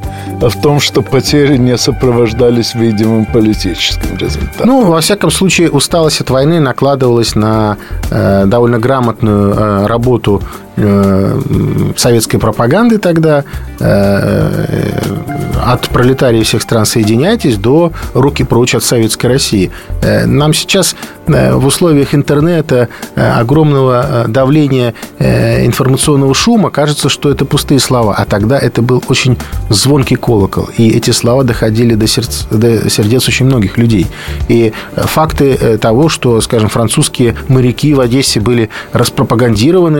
а 0.41 0.49
в 0.49 0.61
том, 0.61 0.79
что 0.79 1.01
потери 1.01 1.57
не 1.57 1.77
сопровождались 1.77 2.75
видимым 2.75 3.25
политическим 3.25 4.17
результатом. 4.17 4.67
Ну, 4.67 4.85
во 4.85 5.01
всяком 5.01 5.31
случае, 5.31 5.69
усталость 5.69 6.21
от 6.21 6.29
войны 6.29 6.59
накладывалась 6.59 7.35
на 7.35 7.77
довольно 8.09 8.79
грамотную 8.79 9.87
работу 9.87 10.41
э, 10.70 10.70
советской 11.97 12.37
пропаганды 12.37 12.97
тогда 12.97 13.43
э, 13.79 14.91
от 15.63 15.89
пролетариев 15.89 16.47
всех 16.47 16.61
стран 16.61 16.85
соединяйтесь 16.85 17.57
до 17.57 17.91
руки 18.13 18.43
прочь 18.43 18.75
от 18.75 18.83
советской 18.83 19.27
России. 19.27 19.71
Э, 20.01 20.25
нам 20.25 20.53
сейчас 20.53 20.95
э, 21.27 21.53
в 21.53 21.65
условиях 21.65 22.15
интернета, 22.15 22.89
э, 23.15 23.31
огромного 23.31 24.25
давления 24.27 24.93
информационного 25.19 26.33
шума 26.33 26.69
кажется, 26.69 27.09
что 27.09 27.29
это 27.29 27.45
пустые 27.45 27.79
слова, 27.79 28.15
а 28.15 28.25
тогда 28.25 28.57
это 28.57 28.81
был 28.81 29.03
очень 29.07 29.37
звонкий 29.69 30.15
колокол, 30.15 30.69
и 30.77 30.89
эти 30.89 31.11
слова 31.11 31.43
доходили 31.43 31.95
до, 31.95 32.07
сердц, 32.07 32.45
до 32.49 32.89
сердец 32.89 33.27
очень 33.27 33.45
многих 33.45 33.77
людей. 33.77 34.07
И 34.47 34.73
факты 34.95 35.77
того, 35.77 36.09
что, 36.09 36.41
скажем, 36.41 36.69
французские 36.69 37.35
моряки 37.47 37.93
в 37.93 37.99
Одессе 37.99 38.39
были 38.39 38.69
распропагандированы 38.93 39.99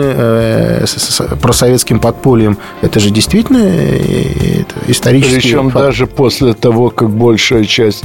просоветским 1.42 2.00
подпольем, 2.00 2.58
это 2.82 3.00
же 3.00 3.10
действительно 3.10 3.60
исторически 4.88 5.36
Причем 5.36 5.70
факт. 5.70 5.86
даже 5.86 6.08
после 6.08 6.54
того, 6.54 6.90
как 6.90 7.10
большая 7.10 7.66
часть 7.66 8.04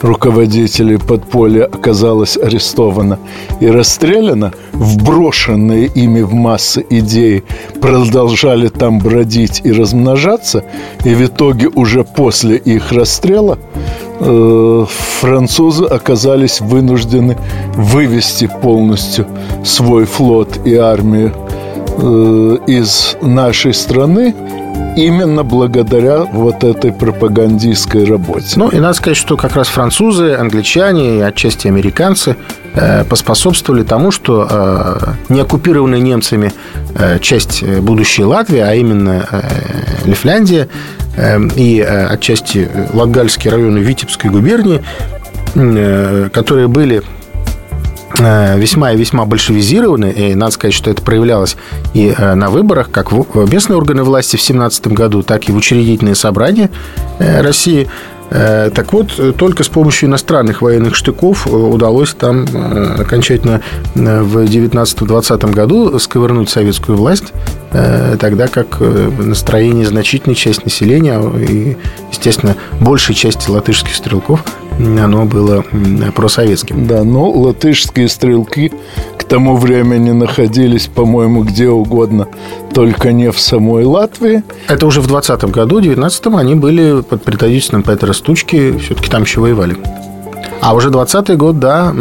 руководителей 0.00 0.98
подполья 0.98 1.64
оказалась 1.64 2.36
арестована 2.36 3.18
и 3.60 3.66
расстреляна, 3.68 4.52
вброшенные 4.72 5.86
ими 5.86 6.22
в 6.22 6.34
массы 6.34 6.84
идеи 6.88 7.44
продолжали 7.80 8.68
там 8.68 8.98
бродить 8.98 9.60
и 9.64 9.72
размножаться, 9.72 10.64
и 11.04 11.14
в 11.14 11.24
итоге 11.24 11.68
уже 11.68 12.04
после 12.04 12.56
их 12.56 12.92
расстрела 12.92 13.58
э, 14.20 14.86
французы 15.20 15.84
оказались 15.84 16.60
вынуждены 16.60 17.36
вывести 17.74 18.50
полностью 18.62 19.26
свой 19.64 20.04
флот 20.04 20.60
и 20.64 20.74
армию 20.74 21.34
э, 21.98 22.56
из 22.66 23.16
нашей 23.20 23.74
страны 23.74 24.34
именно 24.96 25.44
благодаря 25.44 26.24
вот 26.24 26.64
этой 26.64 26.92
пропагандистской 26.92 28.04
работе. 28.04 28.54
Ну, 28.56 28.68
и 28.68 28.78
надо 28.78 28.94
сказать, 28.94 29.16
что 29.16 29.36
как 29.36 29.54
раз 29.54 29.68
французы, 29.68 30.34
англичане 30.34 31.18
и 31.18 31.20
отчасти 31.20 31.68
американцы 31.68 32.36
э, 32.74 33.04
поспособствовали 33.04 33.84
тому, 33.84 34.10
что 34.10 34.46
э, 34.50 34.98
не 35.28 35.40
оккупированная 35.40 36.00
немцами 36.00 36.52
э, 36.94 37.18
часть 37.20 37.62
будущей 37.62 38.24
Латвии, 38.24 38.60
а 38.60 38.74
именно 38.74 39.26
Лифляндия 40.04 40.68
и 41.56 41.80
отчасти 41.80 42.68
Латгальские 42.92 43.52
районы 43.52 43.78
Витебской 43.78 44.30
губернии, 44.30 44.82
которые 46.32 46.68
были 46.68 47.02
Э, 47.02 47.27
весьма 48.18 48.92
и 48.92 48.96
весьма 48.96 49.24
большевизированы, 49.24 50.10
и 50.10 50.34
надо 50.34 50.52
сказать, 50.52 50.74
что 50.74 50.90
это 50.90 51.02
проявлялось 51.02 51.56
и 51.94 52.14
э, 52.16 52.34
на 52.34 52.50
выборах, 52.50 52.90
как 52.90 53.12
в 53.12 53.52
местные 53.52 53.76
органы 53.76 54.02
власти 54.02 54.36
в 54.36 54.42
17 54.42 54.88
году, 54.88 55.22
так 55.22 55.48
и 55.48 55.52
в 55.52 55.56
учредительные 55.56 56.14
собрания 56.14 56.70
э, 57.18 57.40
России. 57.40 57.88
Так 58.30 58.92
вот, 58.92 59.36
только 59.38 59.64
с 59.64 59.68
помощью 59.68 60.10
иностранных 60.10 60.60
военных 60.60 60.94
штыков 60.94 61.46
удалось 61.46 62.12
там 62.12 62.44
окончательно 62.98 63.62
в 63.94 64.44
19-20 64.44 65.50
году 65.50 65.98
сковырнуть 65.98 66.50
советскую 66.50 66.98
власть, 66.98 67.32
тогда 67.72 68.48
как 68.48 68.80
настроение 68.80 69.86
значительной 69.86 70.34
части 70.34 70.62
населения 70.62 71.18
и, 71.38 71.78
естественно, 72.12 72.54
большей 72.80 73.14
части 73.14 73.48
латышских 73.48 73.94
стрелков 73.94 74.44
оно 74.78 75.24
было 75.24 75.64
просоветским. 76.14 76.86
Да, 76.86 77.04
но 77.04 77.30
латышские 77.30 78.08
стрелки 78.08 78.72
к 79.18 79.24
тому 79.24 79.56
времени 79.56 80.12
находились, 80.12 80.86
по-моему, 80.86 81.42
где 81.42 81.68
угодно, 81.68 82.28
только 82.72 83.12
не 83.12 83.30
в 83.30 83.38
самой 83.38 83.84
Латвии. 83.84 84.42
Это 84.68 84.86
уже 84.86 85.00
в 85.00 85.12
20-м 85.12 85.50
году, 85.50 85.80
в 85.80 85.84
19-м 85.84 86.36
они 86.36 86.54
были 86.54 87.02
под 87.02 87.22
предводительством 87.22 87.82
Петра 87.82 88.12
Стучки, 88.12 88.78
все-таки 88.78 89.10
там 89.10 89.22
еще 89.22 89.40
воевали. 89.40 89.76
А 90.60 90.74
уже 90.74 90.90
20-й 90.90 91.36
год, 91.36 91.58
да, 91.58 91.92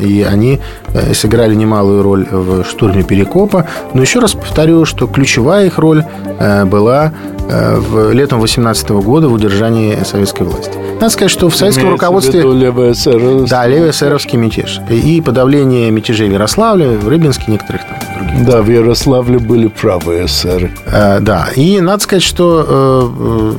и 0.00 0.22
они 0.22 0.60
э, 0.92 1.14
сыграли 1.14 1.54
немалую 1.54 2.02
роль 2.02 2.26
в 2.30 2.64
штурме 2.64 3.02
Перекопа. 3.02 3.66
Но 3.94 4.02
еще 4.02 4.18
раз 4.18 4.34
повторю, 4.34 4.84
что 4.84 5.06
ключевая 5.06 5.66
их 5.66 5.78
роль 5.78 6.04
э, 6.38 6.64
была 6.64 7.12
э, 7.48 7.76
в 7.76 8.12
летом 8.12 8.40
18 8.40 8.90
года 8.90 9.28
в 9.28 9.32
удержании 9.32 9.98
советской 10.04 10.42
власти. 10.42 10.72
Надо 10.94 11.08
сказать, 11.08 11.30
что 11.30 11.48
в 11.48 11.56
советском 11.56 11.84
Имеется 11.84 12.04
руководстве... 12.04 12.46
В 12.46 12.54
левый 12.54 12.92
эсеровский. 12.92 13.48
Да, 13.48 13.66
левый 13.66 13.90
эсеровский 13.90 14.38
мятеж. 14.38 14.80
И 14.90 15.20
подавление 15.20 15.90
мятежей 15.90 16.28
в 16.28 16.32
Ярославле, 16.32 16.98
в 16.98 17.08
Рыбинске, 17.08 17.44
некоторых 17.48 17.82
там 17.82 17.98
других. 18.18 18.46
Да, 18.46 18.62
в 18.62 18.68
Ярославле 18.68 19.38
были 19.38 19.68
правые 19.68 20.26
эсеры. 20.26 20.70
да, 20.86 21.48
и 21.56 21.80
надо 21.80 22.02
сказать, 22.02 22.22
что 22.22 23.56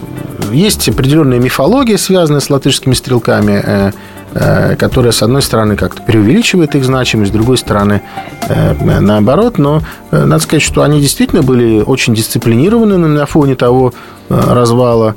есть 0.52 0.88
определенная 0.88 1.40
мифология, 1.40 1.98
связанная 1.98 2.40
с 2.40 2.50
латышскими 2.50 2.94
стрелками. 2.94 3.92
Э, 4.36 4.76
которая, 4.76 5.12
с 5.12 5.22
одной 5.22 5.44
стороны, 5.44 5.76
как-то 5.76 6.02
преувеличивает 6.02 6.74
их 6.74 6.84
значимость, 6.84 7.30
с 7.30 7.34
другой 7.34 7.58
стороны, 7.58 8.02
э, 8.50 9.00
наоборот. 9.00 9.60
Но 9.60 9.84
э, 10.10 10.26
надо 10.26 10.42
сказать, 10.42 10.64
что 10.64 10.82
они 10.82 11.00
действительно 11.00 11.44
были 11.44 11.82
очень 11.82 12.16
дисциплинированы 12.16 12.98
на 12.98 13.26
фоне 13.26 13.56
того 13.56 13.94
развала 14.30 15.16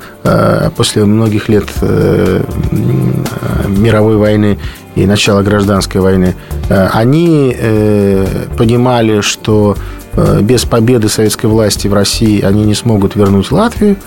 после 0.75 1.05
многих 1.05 1.47
лет 1.49 1.63
мировой 3.65 4.17
войны 4.17 4.59
и 4.95 5.07
начала 5.07 5.41
гражданской 5.41 6.01
войны. 6.01 6.35
Они 6.69 7.55
понимали, 8.57 9.21
что 9.21 9.77
без 10.41 10.65
победы 10.65 11.09
советской 11.09 11.45
власти 11.45 11.87
в 11.87 11.93
России 11.93 12.41
они 12.41 12.63
не 12.63 12.73
смогут 12.73 13.15
вернуть 13.15 13.51
Латвию. 13.51 13.97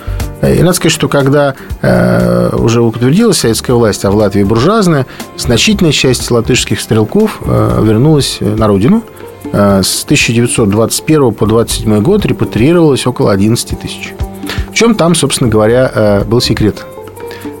Э, 0.41 0.55
и 0.55 0.61
надо 0.61 0.73
сказать, 0.73 0.93
что 0.93 1.07
когда 1.07 1.55
э, 1.81 2.55
уже 2.57 2.81
утвердилась 2.81 3.37
советская 3.37 3.75
власть, 3.75 4.03
а 4.05 4.11
в 4.11 4.15
Латвии 4.15 4.43
буржуазная, 4.43 5.05
значительная 5.37 5.93
часть 5.93 6.29
латышских 6.29 6.79
стрелков 6.81 7.39
вернулась 7.41 8.39
на 8.41 8.67
родину. 8.67 9.03
С 9.53 10.03
1921 10.05 11.33
по 11.33 11.45
27 11.45 12.01
год 12.01 12.25
репатриировалось 12.25 13.05
около 13.05 13.31
11 13.31 13.79
тысяч. 13.79 14.13
В 14.69 14.73
чем 14.73 14.95
там, 14.95 15.15
собственно 15.15 15.49
говоря, 15.49 16.23
был 16.25 16.39
секрет? 16.39 16.85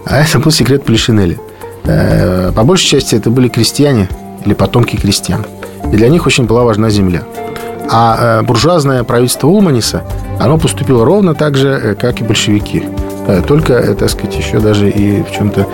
А 0.05 0.21
это 0.21 0.39
был 0.39 0.51
секрет 0.51 0.85
Полишинеля. 0.85 1.37
По 1.83 2.63
большей 2.63 2.87
части 2.87 3.15
это 3.15 3.29
были 3.29 3.49
крестьяне 3.49 4.07
или 4.45 4.53
потомки 4.53 4.95
крестьян. 4.95 5.45
И 5.91 5.95
для 5.95 6.07
них 6.07 6.25
очень 6.27 6.45
была 6.45 6.63
важна 6.63 6.89
земля. 6.89 7.23
А 7.93 8.39
э, 8.39 8.43
буржуазное 8.43 9.03
правительство 9.03 9.47
Улманиса, 9.47 10.03
оно 10.39 10.57
поступило 10.57 11.03
ровно 11.03 11.35
так 11.35 11.57
же, 11.57 11.67
э, 11.69 11.95
как 11.95 12.21
и 12.21 12.23
большевики. 12.23 12.83
Э, 13.27 13.41
только, 13.45 13.93
так 13.95 14.09
сказать, 14.09 14.37
еще 14.37 14.61
даже 14.61 14.89
и 14.89 15.21
в 15.21 15.31
чем-то 15.31 15.67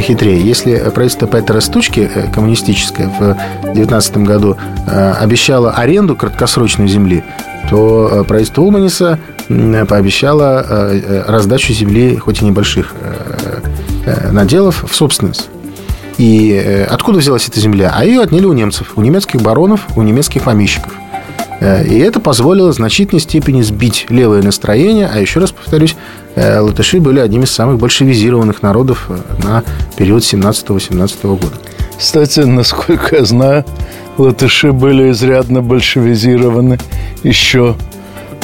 хитрее. 0.00 0.40
Если 0.40 0.76
правительство 0.92 1.28
Петера 1.28 1.60
Стучки, 1.60 2.10
коммунистическое, 2.34 3.08
в 3.08 3.72
19 3.72 4.16
году 4.18 4.56
обещало 4.86 5.70
аренду 5.70 6.16
краткосрочной 6.16 6.88
земли, 6.88 7.22
то 7.70 8.24
правительство 8.26 8.62
Улманиса 8.62 9.20
пообещало 9.48 10.92
раздачу 11.26 11.72
земли, 11.72 12.16
хоть 12.16 12.42
и 12.42 12.44
небольших 12.44 12.94
наделов, 14.32 14.84
в 14.90 14.94
собственность. 14.94 15.48
И 16.18 16.86
откуда 16.90 17.20
взялась 17.20 17.48
эта 17.48 17.60
земля? 17.60 17.92
А 17.96 18.04
ее 18.04 18.20
отняли 18.20 18.44
у 18.44 18.52
немцев, 18.52 18.92
у 18.96 19.02
немецких 19.02 19.40
баронов, 19.40 19.86
у 19.96 20.02
немецких 20.02 20.42
помещиков– 20.42 20.92
и 21.60 21.98
это 21.98 22.20
позволило 22.20 22.72
в 22.72 22.74
значительной 22.74 23.20
степени 23.20 23.62
сбить 23.62 24.06
левое 24.08 24.42
настроение. 24.42 25.10
А 25.12 25.18
еще 25.18 25.40
раз 25.40 25.52
повторюсь, 25.52 25.96
э, 26.34 26.58
латыши 26.58 27.00
были 27.00 27.20
одним 27.20 27.42
из 27.42 27.50
самых 27.50 27.78
большевизированных 27.78 28.62
народов 28.62 29.06
э, 29.10 29.18
на 29.44 29.62
период 29.96 30.22
17-18 30.22 31.36
года. 31.38 31.56
Кстати, 31.98 32.40
насколько 32.40 33.16
я 33.16 33.24
знаю, 33.24 33.64
латыши 34.16 34.72
были 34.72 35.10
изрядно 35.10 35.60
большевизированы 35.60 36.78
еще 37.22 37.76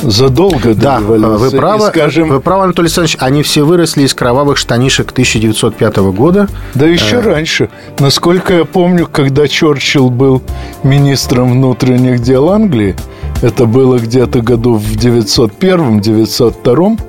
задолго 0.02 0.74
да, 0.74 1.00
вы 1.00 1.50
правы, 1.50 1.88
скажем... 1.88 2.28
вы 2.28 2.40
правы, 2.40 2.64
Анатолий 2.64 2.86
Александрович, 2.86 3.16
они 3.20 3.42
все 3.42 3.64
выросли 3.64 4.02
из 4.02 4.14
кровавых 4.14 4.56
штанишек 4.56 5.12
1905 5.12 5.96
года. 5.96 6.48
Да 6.74 6.86
еще 6.86 7.16
э... 7.16 7.20
раньше. 7.20 7.68
Насколько 7.98 8.54
я 8.54 8.64
помню, 8.64 9.06
когда 9.10 9.48
Черчилл 9.48 10.10
был 10.10 10.42
министром 10.82 11.52
внутренних 11.52 12.20
дел 12.20 12.50
Англии, 12.50 12.96
это 13.42 13.66
было 13.66 13.98
где-то 13.98 14.40
году 14.40 14.76
в 14.76 14.92
901-902, 14.92 17.00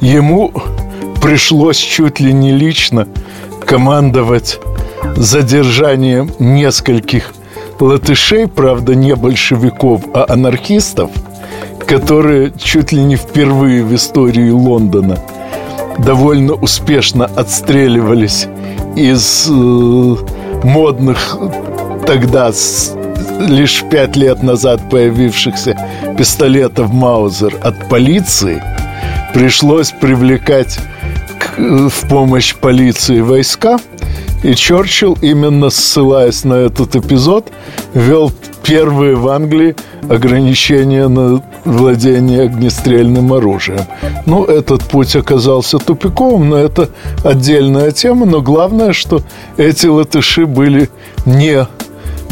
ему 0.00 0.52
пришлось 1.22 1.78
чуть 1.78 2.20
ли 2.20 2.32
не 2.32 2.52
лично 2.52 3.08
командовать 3.64 4.60
задержанием 5.16 6.30
нескольких 6.38 7.32
латышей, 7.80 8.46
правда, 8.46 8.94
не 8.94 9.14
большевиков, 9.14 10.02
а 10.14 10.26
анархистов– 10.28 11.10
которые 11.86 12.52
чуть 12.58 12.92
ли 12.92 13.02
не 13.02 13.16
впервые 13.16 13.82
в 13.84 13.94
истории 13.94 14.50
Лондона 14.50 15.18
довольно 15.98 16.54
успешно 16.54 17.24
отстреливались 17.24 18.48
из 18.96 19.46
э, 19.48 20.16
модных 20.64 21.38
тогда 22.06 22.52
с, 22.52 22.94
лишь 23.40 23.84
пять 23.90 24.16
лет 24.16 24.42
назад 24.42 24.80
появившихся 24.90 25.76
пистолетов 26.18 26.92
Маузер 26.92 27.54
от 27.62 27.88
полиции, 27.88 28.62
пришлось 29.34 29.90
привлекать 29.90 30.78
в 31.56 32.08
помощь 32.08 32.54
полиции 32.54 33.20
войска. 33.20 33.78
И 34.42 34.54
Черчилл, 34.54 35.16
именно 35.22 35.70
ссылаясь 35.70 36.44
на 36.44 36.54
этот 36.54 36.94
эпизод, 36.94 37.50
вел 37.94 38.30
первые 38.62 39.16
в 39.16 39.28
Англии 39.28 39.74
ограничения 40.08 41.08
на 41.08 41.42
владение 41.66 42.42
огнестрельным 42.42 43.32
оружием. 43.32 43.80
Ну, 44.24 44.44
этот 44.44 44.84
путь 44.84 45.14
оказался 45.16 45.78
тупиковым, 45.78 46.48
но 46.48 46.58
это 46.58 46.88
отдельная 47.24 47.90
тема. 47.90 48.24
Но 48.26 48.40
главное, 48.40 48.92
что 48.92 49.22
эти 49.56 49.86
латыши 49.86 50.46
были 50.46 50.88
не 51.26 51.66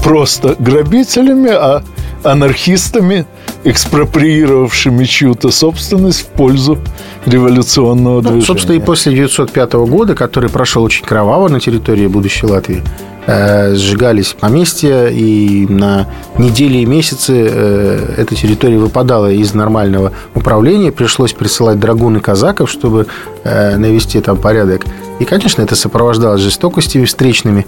просто 0.03 0.57
грабителями, 0.59 1.51
а 1.51 1.83
анархистами, 2.23 3.27
экспроприировавшими 3.65 5.05
чью-то 5.05 5.51
собственность 5.51 6.21
в 6.21 6.27
пользу 6.27 6.79
революционного 7.27 8.17
ну, 8.17 8.21
движения. 8.21 8.47
Собственно, 8.47 8.77
и 8.77 8.81
после 8.81 9.13
1905 9.13 9.73
года, 9.75 10.15
который 10.15 10.49
прошел 10.49 10.83
очень 10.83 11.05
кроваво 11.05 11.49
на 11.49 11.61
территории 11.61 12.07
будущей 12.07 12.47
Латвии, 12.47 12.83
сжигались 13.27 14.35
поместья, 14.39 15.07
и 15.07 15.67
на 15.67 16.07
недели 16.39 16.79
и 16.79 16.87
месяцы 16.87 17.33
э, 17.51 18.15
эта 18.19 18.35
территория 18.35 18.79
выпадала 18.79 19.31
из 19.31 19.55
нормального 19.55 20.13
управления. 20.35 20.93
Пришлось 20.93 21.33
присылать 21.33 21.81
драгун 21.81 22.17
и 22.19 22.21
казаков, 22.21 22.71
чтобы 22.71 23.07
э, 23.45 23.77
навести 23.77 24.21
там 24.21 24.37
порядок. 24.37 24.85
И, 25.21 25.25
конечно, 25.25 25.63
это 25.63 25.77
сопровождалось 25.77 26.41
жестокостями 26.41 27.05
встречными. 27.05 27.67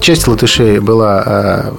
Часть 0.00 0.26
латышей 0.26 0.80
была 0.80 1.72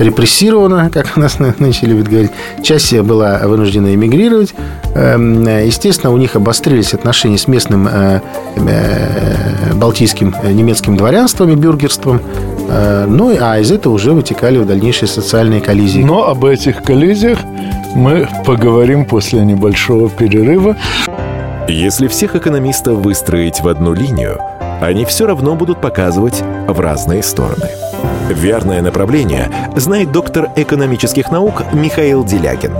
репрессирована, 0.00 0.90
как 0.90 1.12
у 1.16 1.20
нас 1.20 1.38
нынче 1.38 1.86
любят 1.86 2.08
говорить. 2.08 2.30
Часть 2.62 2.98
была 3.00 3.40
вынуждена 3.44 3.94
эмигрировать. 3.94 4.54
Эм, 4.94 5.46
естественно, 5.46 6.12
у 6.12 6.16
них 6.16 6.36
обострились 6.36 6.94
отношения 6.94 7.38
с 7.38 7.46
местным 7.46 7.86
э, 7.86 8.20
э, 8.56 9.74
балтийским 9.74 10.34
э, 10.42 10.52
немецким 10.52 10.96
дворянством 10.96 11.50
и 11.50 11.54
бюргерством. 11.54 12.20
Ну, 13.08 13.36
а 13.40 13.58
из 13.58 13.72
этого 13.72 13.94
уже 13.94 14.12
вытекали 14.12 14.58
в 14.58 14.64
дальнейшие 14.64 15.08
социальные 15.08 15.60
коллизии. 15.60 16.02
Но 16.02 16.28
об 16.28 16.44
этих 16.44 16.84
коллизиях 16.84 17.40
мы 17.96 18.28
поговорим 18.46 19.06
после 19.06 19.40
небольшого 19.40 20.08
перерыва. 20.08 20.76
Если 21.68 22.06
всех 22.06 22.36
экономистов 22.36 22.98
выстроить 22.98 23.60
в 23.60 23.66
одну 23.66 23.92
линию, 23.92 24.38
они 24.80 25.04
все 25.04 25.26
равно 25.26 25.56
будут 25.56 25.80
показывать 25.80 26.44
в 26.68 26.78
разные 26.78 27.24
стороны– 27.24 27.68
Верное 28.30 28.80
направление 28.80 29.50
знает 29.74 30.12
доктор 30.12 30.50
экономических 30.54 31.32
наук 31.32 31.64
Михаил 31.72 32.24
Делягин. 32.24 32.72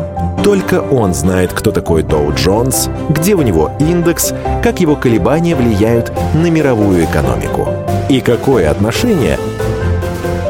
Только 0.45 0.81
он 0.81 1.13
знает, 1.13 1.53
кто 1.53 1.73
такой 1.73 2.05
Доу 2.05 2.33
Джонс, 2.33 2.89
где 3.09 3.35
у 3.35 3.43
него 3.43 3.73
индекс, 3.81 4.33
как 4.63 4.81
его 4.81 4.95
колебания 4.95 5.57
влияют 5.57 6.13
на 6.35 6.51
мировую 6.51 7.05
экономику 7.05 7.69
и 8.09 8.21
какое 8.21 8.71
отношение 8.71 9.39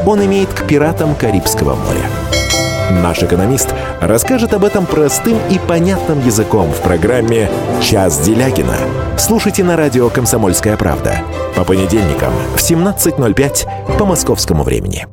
он 0.05 0.23
имеет 0.23 0.49
к 0.53 0.67
пиратам 0.67 1.15
Карибского 1.15 1.75
моря. 1.75 3.01
Наш 3.01 3.23
экономист 3.23 3.73
расскажет 4.01 4.53
об 4.53 4.65
этом 4.65 4.85
простым 4.85 5.37
и 5.49 5.59
понятным 5.59 6.25
языком 6.25 6.71
в 6.71 6.81
программе 6.81 7.49
«Час 7.81 8.19
Делягина». 8.19 8.77
Слушайте 9.17 9.63
на 9.63 9.77
радио 9.77 10.09
«Комсомольская 10.09 10.75
правда» 10.75 11.21
по 11.55 11.63
понедельникам 11.63 12.33
в 12.55 12.59
17.05 12.59 13.97
по 13.97 14.05
московскому 14.05 14.63
времени. 14.63 15.07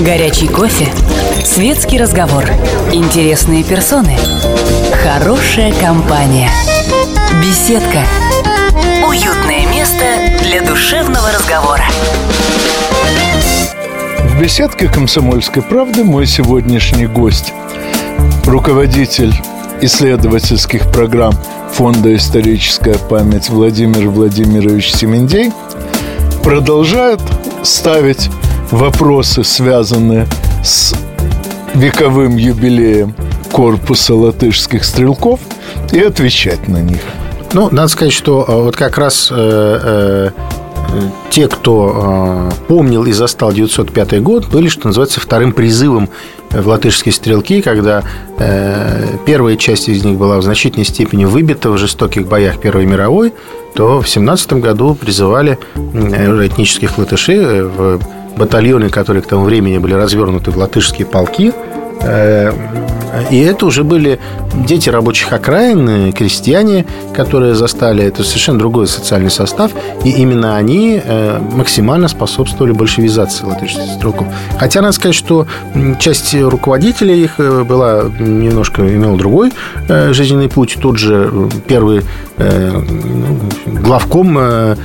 Горячий 0.00 0.48
кофе, 0.48 0.88
светский 1.44 1.98
разговор, 1.98 2.44
интересные 2.92 3.64
персоны, 3.64 4.16
хорошая 5.02 5.72
компания, 5.80 6.50
беседка, 7.42 8.00
уютное 9.06 9.66
место 9.66 10.04
для 10.42 10.62
душевного 10.62 11.30
разговора. 11.32 11.84
Беседке 14.42 14.88
«Комсомольской 14.88 15.62
правды» 15.62 16.02
мой 16.02 16.26
сегодняшний 16.26 17.06
гость– 17.06 17.52
руководитель 18.44 19.32
исследовательских 19.80 20.90
программ 20.90 21.32
Фонда 21.74 22.12
«Историческая 22.16 22.96
память» 23.08 23.50
Владимир 23.50 24.08
Владимирович 24.08 24.92
Семендей 24.92 25.52
продолжает 26.42 27.20
ставить 27.62 28.30
вопросы, 28.72 29.44
связанные 29.44 30.26
с 30.64 30.92
вековым 31.74 32.36
юбилеем 32.36 33.14
корпуса 33.52 34.16
латышских 34.16 34.84
стрелков 34.84 35.38
и 35.92 36.00
отвечать 36.00 36.66
на 36.66 36.78
них. 36.78 37.02
Ну, 37.52 37.68
надо 37.70 37.86
сказать, 37.86 38.12
что 38.12 38.44
э, 38.48 38.60
вот 38.60 38.74
как 38.74 38.98
раз 38.98 39.28
э, 39.30 39.36
э, 39.36 40.30
те, 41.30 41.48
кто 41.48 42.50
э, 42.50 42.66
помнил 42.68 43.04
и 43.04 43.12
застал 43.12 43.52
905 43.52 44.22
год, 44.22 44.46
были, 44.48 44.68
что 44.68 44.86
называется, 44.86 45.20
вторым 45.20 45.52
призывом 45.52 46.08
в 46.50 46.68
латышские 46.68 47.12
стрелки, 47.12 47.62
когда 47.62 48.02
э, 48.38 49.06
первая 49.24 49.56
часть 49.56 49.88
из 49.88 50.04
них 50.04 50.18
была 50.18 50.38
в 50.38 50.42
значительной 50.42 50.84
степени 50.84 51.24
выбита 51.24 51.70
в 51.70 51.78
жестоких 51.78 52.26
боях 52.26 52.60
Первой 52.60 52.86
мировой, 52.86 53.32
то 53.74 54.00
в 54.00 54.08
17 54.08 54.54
году 54.54 54.94
призывали 54.94 55.58
этнических 55.74 56.98
латышей 56.98 57.38
э, 57.38 57.62
в 57.64 58.00
батальоны, 58.36 58.90
которые 58.90 59.22
к 59.22 59.26
тому 59.26 59.44
времени 59.44 59.78
были 59.78 59.94
развернуты 59.94 60.50
в 60.50 60.56
латышские 60.56 61.06
полки, 61.06 61.52
э, 62.00 62.52
и 63.30 63.38
это 63.40 63.66
уже 63.66 63.84
были 63.84 64.18
дети 64.66 64.88
рабочих 64.88 65.32
окраин, 65.32 66.12
крестьяне, 66.12 66.86
которые 67.14 67.54
застали. 67.54 68.04
Это 68.04 68.24
совершенно 68.24 68.58
другой 68.58 68.86
социальный 68.86 69.30
состав. 69.30 69.72
И 70.04 70.10
именно 70.10 70.56
они 70.56 71.00
э, 71.02 71.38
максимально 71.52 72.08
способствовали 72.08 72.72
большевизации 72.72 73.44
латышских 73.44 73.84
стрелков. 73.96 74.28
Хотя 74.58 74.80
надо 74.80 74.92
сказать, 74.92 75.14
что 75.14 75.46
часть 75.98 76.34
руководителей 76.34 77.24
их 77.24 77.34
э, 77.38 77.64
была 77.64 78.04
немножко 78.18 78.82
имела 78.82 79.16
другой 79.16 79.52
э, 79.88 80.12
жизненный 80.12 80.48
путь. 80.48 80.78
Тут 80.80 80.98
же 80.98 81.30
первый 81.66 82.02
главком 83.66 84.76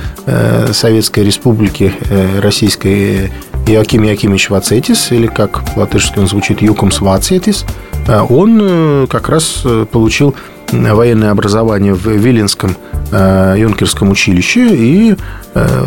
Советской 0.70 1.24
Республики 1.24 1.92
Российской 2.40 3.32
Иоаким 3.66 4.04
Якимович 4.04 4.50
Вацетис, 4.50 5.10
или 5.10 5.26
как 5.26 5.62
латышски 5.76 6.18
он 6.18 6.28
звучит, 6.28 6.62
Юкумс 6.62 7.00
Вацетис– 7.00 7.64
а 8.08 8.17
он 8.24 8.58
э, 8.60 9.06
как 9.08 9.28
раз 9.28 9.62
э, 9.64 9.86
получил 9.90 10.34
военное 10.72 11.30
образование 11.30 11.94
в 11.94 12.06
Виленском 12.06 12.76
э, 13.10 13.56
юнкерском 13.58 14.10
училище 14.10 14.68
и 14.74 15.16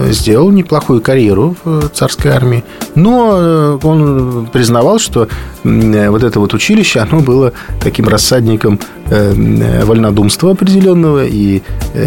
сделал 0.10 0.50
неплохую 0.52 1.00
карьеру 1.00 1.56
в 1.64 1.88
царской 1.90 2.32
армии. 2.32 2.66
Но 2.96 3.80
он 3.82 4.50
признавал, 4.52 5.00
что 5.00 5.30
вот 5.64 6.24
это 6.24 6.42
вот 6.42 6.54
училище, 6.54 7.00
оно 7.00 7.22
было 7.22 7.54
таким 7.82 8.10
рассадником 8.10 8.82
вольнодумства 9.06 10.52
определенного, 10.52 11.26
и 11.26 11.62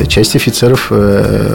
часть 0.08 0.37
офицеров 0.37 0.92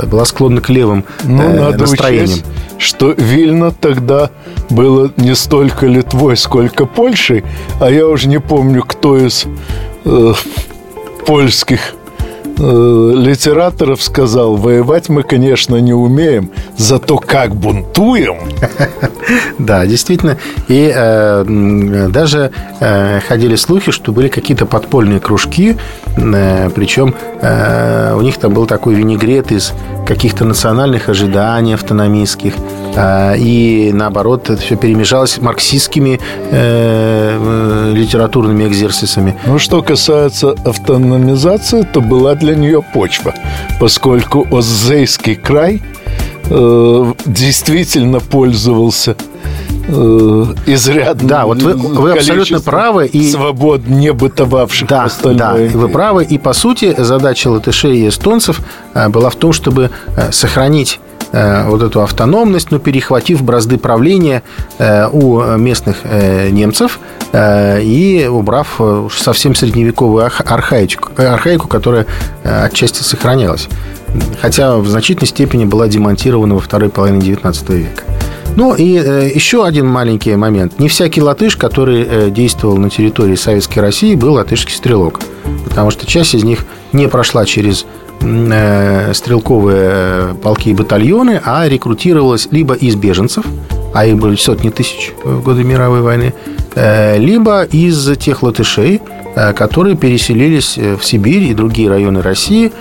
была 0.08 0.26
склонна 0.26 0.62
к 0.62 0.70
левым 0.70 1.04
Но 1.26 1.44
ну, 1.44 1.60
надо 1.60 1.80
настроениям. 1.80 2.40
Учесть, 2.40 2.46
что 2.80 3.12
Вильна 3.12 3.72
тогда 3.72 4.32
было 4.70 5.12
не 5.18 5.36
столько 5.36 5.86
Литвой, 5.86 6.38
сколько 6.38 6.86
Польшей, 6.86 7.44
а 7.80 7.92
я 7.92 8.08
уже 8.08 8.28
не 8.28 8.40
помню, 8.40 8.84
кто 8.84 9.18
из 9.18 9.46
э, 10.06 10.34
польских 11.26 11.94
э, 12.58 13.12
литераторов 13.16 14.02
сказал, 14.02 14.56
воевать 14.56 15.10
мы, 15.10 15.24
конечно, 15.24 15.76
не 15.78 15.94
умеем, 15.94 16.52
зато 16.78 17.18
как 17.18 17.56
бунтуем. 17.56 18.38
Да, 19.60 19.86
действительно. 19.86 20.38
И 20.68 20.92
э, 20.94 22.08
даже 22.10 22.52
э, 22.80 23.20
ходили 23.28 23.56
слухи, 23.56 23.92
что 23.92 24.12
были 24.12 24.28
какие-то 24.28 24.66
подпольные 24.66 25.20
кружки, 25.20 25.78
э, 26.18 26.70
причем 26.74 27.14
э, 27.42 28.14
у 28.16 28.22
них 28.22 28.38
там 28.38 28.54
был 28.54 28.66
такой 28.66 28.96
винегрет 28.96 29.52
из 29.52 29.74
каких-то 30.08 30.46
национальных 30.46 31.10
ожиданий 31.10 31.74
автономистских. 31.74 32.54
Э, 32.96 33.36
и 33.38 33.92
наоборот, 33.94 34.50
это 34.50 34.62
все 34.62 34.76
перемежалось 34.76 35.38
марксистскими 35.40 36.20
э, 36.52 37.92
литературными 37.94 38.68
экзерсисами. 38.68 39.36
Ну, 39.46 39.60
что 39.60 39.82
касается 39.82 40.56
автономизации, 40.66 41.84
то 41.84 42.02
была 42.02 42.36
для 42.36 42.56
нее 42.56 42.82
почва, 42.94 43.34
поскольку 43.80 44.48
Оззейский 44.52 45.36
край 45.36 45.82
э, 46.50 47.14
действительно 47.26 48.20
пользовался 48.20 49.16
э, 49.88 50.46
изрядно. 50.66 51.28
Да, 51.28 51.46
вот 51.46 51.62
вы, 51.62 51.74
вы 51.74 52.12
абсолютно 52.14 52.60
правы. 52.60 53.08
И... 53.08 53.32
Свобод 53.32 53.88
не 53.88 54.12
бытовавших 54.14 54.88
да, 54.88 55.10
Да, 55.24 55.54
вы 55.54 55.90
правы. 55.90 56.24
И, 56.24 56.38
по 56.38 56.54
сути, 56.54 56.96
задача 56.98 57.50
латышей 57.50 58.00
и 58.00 58.10
эстонцев 58.10 58.62
э, 58.94 59.10
была 59.10 59.30
в 59.30 59.36
том, 59.36 59.54
чтобы 59.54 59.92
сохранить 60.32 61.00
вот 61.32 61.84
эту 61.84 62.02
автономность, 62.02 62.72
но 62.72 62.80
перехватив 62.80 63.44
бразды 63.44 63.78
правления 63.78 64.42
у 65.12 65.42
местных 65.58 66.04
немцев 66.04 67.00
и 67.34 68.28
убрав 68.32 68.82
совсем 69.12 69.54
средневековую 69.54 70.26
архаику, 70.26 71.12
архаику 71.18 71.68
которая 71.68 72.08
отчасти 72.44 73.04
сохранялась. 73.04 73.68
Хотя 74.42 74.78
в 74.78 74.88
значительной 74.88 75.28
степени 75.28 75.66
была 75.66 75.88
демонтирована 75.88 76.56
во 76.56 76.60
второй 76.60 76.90
половине 76.90 77.20
XIX 77.20 77.76
века. 77.76 78.04
Ну 78.56 78.74
и 78.74 78.98
э, 78.98 79.32
еще 79.34 79.66
один 79.66 79.88
маленький 79.88 80.36
момент. 80.36 80.80
Не 80.80 80.90
всякий 80.90 81.22
латыш, 81.22 81.56
который 81.56 82.04
э, 82.04 82.30
действовал 82.30 82.78
на 82.78 82.90
территории 82.90 83.36
Советской 83.36 83.80
России, 83.80 84.16
был 84.16 84.34
латышский 84.34 84.76
стрелок. 84.76 85.22
Потому 85.68 85.92
что 85.92 86.06
часть 86.06 86.34
из 86.34 86.44
них 86.44 86.66
не 86.92 87.08
прошла 87.08 87.46
через 87.46 87.84
э, 87.84 87.86
стрелковые 89.14 90.36
полки 90.36 90.70
и 90.70 90.74
батальоны, 90.74 91.42
а 91.44 91.68
рекрутировалась 91.68 92.48
либо 92.52 92.74
из 92.74 92.96
беженцев, 92.96 93.46
а 93.94 94.06
их 94.06 94.18
были 94.18 94.36
сотни 94.36 94.70
тысяч 94.70 95.14
в 95.24 95.42
годы 95.42 95.64
мировой 95.64 96.02
войны, 96.02 96.34
либо 96.76 97.64
из 97.64 98.18
тех 98.18 98.44
латышей, 98.44 99.02
которые 99.56 99.96
переселились 99.96 100.78
в 100.78 101.04
Сибирь 101.04 101.44
и 101.44 101.54
другие 101.54 101.90
районы 101.90 102.22
России 102.22 102.72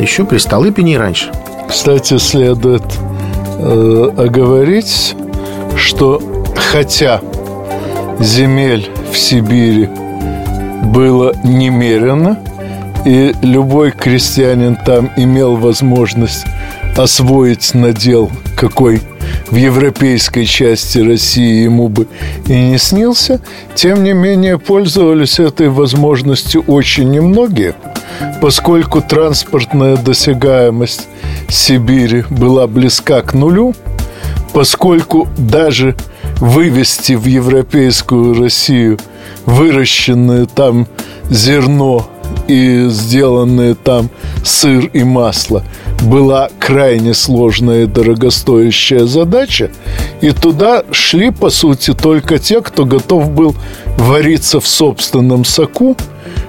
еще 0.00 0.24
при 0.24 0.38
Столыпине 0.38 0.94
и 0.94 0.96
раньше. 0.96 1.30
Кстати, 1.68 2.18
следует 2.18 2.82
э, 3.58 4.10
оговорить, 4.16 5.16
что 5.76 6.22
хотя 6.70 7.20
земель 8.20 8.88
в 9.10 9.18
Сибири 9.18 9.88
было 10.84 11.34
немерено, 11.42 12.38
и 13.04 13.34
любой 13.42 13.90
крестьянин 13.90 14.76
там 14.76 15.10
имел 15.16 15.56
возможность 15.56 16.44
освоить 16.96 17.74
надел, 17.74 18.30
какой 18.56 19.02
в 19.50 19.56
европейской 19.56 20.44
части 20.44 20.98
России 20.98 21.64
ему 21.64 21.88
бы 21.88 22.06
и 22.46 22.52
не 22.52 22.78
снился, 22.78 23.40
тем 23.74 24.04
не 24.04 24.12
менее 24.12 24.58
пользовались 24.58 25.38
этой 25.38 25.68
возможностью 25.68 26.62
очень 26.66 27.10
немногие, 27.10 27.74
поскольку 28.40 29.00
транспортная 29.00 29.96
досягаемость 29.96 31.08
Сибири 31.48 32.24
была 32.30 32.66
близка 32.66 33.22
к 33.22 33.34
нулю, 33.34 33.74
поскольку 34.52 35.28
даже 35.36 35.94
вывести 36.38 37.14
в 37.14 37.26
европейскую 37.26 38.34
Россию 38.34 38.98
выращенное 39.46 40.46
там 40.46 40.86
зерно 41.28 42.08
и 42.48 42.86
сделанные 42.88 43.74
там 43.74 44.10
сыр 44.44 44.86
и 44.92 45.02
масло 45.04 45.62
была 46.02 46.50
крайне 46.58 47.14
сложная 47.14 47.84
и 47.84 47.86
дорогостоящая 47.86 49.06
задача, 49.06 49.70
и 50.20 50.30
туда 50.30 50.84
шли, 50.90 51.30
по 51.30 51.50
сути, 51.50 51.94
только 51.94 52.38
те, 52.38 52.60
кто 52.60 52.84
готов 52.84 53.30
был 53.30 53.54
вариться 53.96 54.60
в 54.60 54.68
собственном 54.68 55.44
соку, 55.44 55.96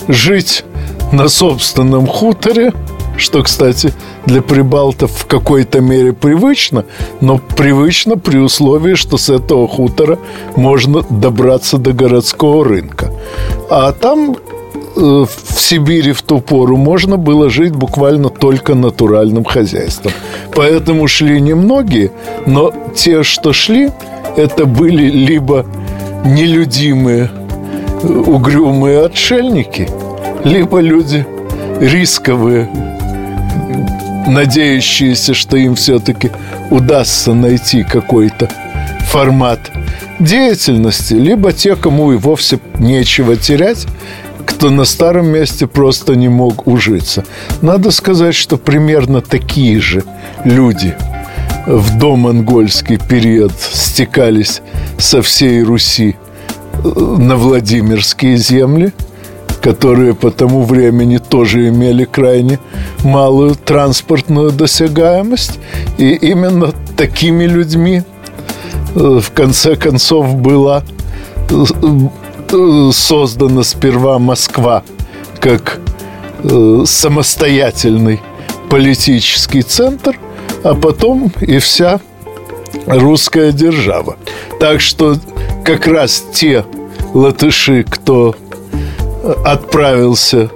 жить 0.08 0.64
на 1.12 1.28
собственном 1.28 2.08
хуторе– 2.08 2.74
что, 3.18 3.44
кстати, 3.44 3.94
для 4.26 4.42
прибалтов 4.42 5.12
в 5.12 5.26
какой-то 5.26 5.82
мере 5.82 6.14
привычно, 6.14 6.86
но 7.22 7.38
привычно 7.38 8.18
при 8.18 8.38
условии, 8.38 8.96
что 8.96 9.18
с 9.18 9.30
этого 9.30 9.68
хутора 9.68 10.20
можно 10.56 11.02
добраться 11.10 11.78
до 11.78 11.94
городского 11.94 12.66
рынка. 12.66 13.12
А 13.70 13.92
там 13.92 14.38
в 14.96 15.30
Сибири 15.56 16.12
в 16.12 16.22
ту 16.22 16.40
пору 16.40 16.78
можно 16.78 17.18
было 17.18 17.50
жить 17.50 17.74
буквально 17.74 18.30
только 18.30 18.76
натуральным 18.76 19.44
хозяйством. 19.44 20.12
Поэтому 20.54 21.08
шли 21.08 21.42
немногие, 21.42 22.12
но 22.46 22.74
те, 22.96 23.24
что 23.24 23.54
шли, 23.54 23.92
это 24.38 24.66
были 24.66 25.10
либо 25.10 25.66
нелюдимые, 26.26 27.30
э, 28.04 28.08
угрюмые 28.08 29.06
отшельники, 29.06 29.90
либо 30.44 30.80
люди 30.80 31.26
рисковые, 31.80 32.70
надеющиеся, 34.28 35.34
что 35.34 35.58
им 35.58 35.76
все-таки 35.76 36.32
удастся 36.72 37.34
найти 37.34 37.84
какой-то 37.84 38.50
формат 39.10 39.60
деятельности, 40.20 41.14
либо 41.14 41.54
те, 41.54 41.76
кому 41.76 42.12
и 42.14 42.18
вовсе 42.18 42.60
нечего 42.80 43.36
терять, 43.36 43.86
кто 44.46 44.70
на 44.70 44.86
старом 44.86 45.28
месте 45.28 45.68
просто 45.68 46.16
не 46.16 46.30
мог 46.30 46.68
ужиться. 46.68 47.24
Надо 47.62 47.92
сказать, 47.92 48.36
что 48.36 48.58
примерно 48.58 49.22
такие 49.22 49.80
же 49.80 50.04
люди 50.44 50.96
в 51.68 51.98
домонгольский 51.98 52.98
период 52.98 53.52
стекались 53.60 54.62
со 54.98 55.22
всей 55.22 55.64
Руси 55.64 56.16
э, 56.84 56.88
на 57.18 57.36
Владимирские 57.36 58.38
земли– 58.38 58.94
которые 59.66 60.14
по 60.14 60.30
тому 60.30 60.62
времени 60.62 61.18
тоже 61.18 61.70
имели 61.70 62.06
крайне 62.06 62.60
малую 63.04 63.56
транспортную 63.56 64.52
досягаемость. 64.52 65.58
И 65.98 66.14
именно 66.14 66.72
такими 66.96 67.46
людьми 67.46 68.04
э, 68.94 69.20
в 69.20 69.32
конце 69.32 69.76
концов 69.76 70.36
была 70.36 70.84
э, 71.50 71.64
создана 72.50 73.64
сперва 73.64 74.20
Москва 74.20 74.84
как 75.40 75.80
э, 76.44 76.84
самостоятельный 76.86 78.22
политический 78.70 79.62
центр, 79.62 80.18
а 80.64 80.74
потом 80.76 81.32
и 81.42 81.60
вся 81.60 82.00
русская 82.88 83.52
держава. 83.52 84.18
Так 84.60 84.82
что 84.82 85.18
как 85.64 85.88
раз 85.88 86.24
те 86.34 86.66
латыши, 87.14 87.84
кто 87.84 88.36
отправился 89.44 90.50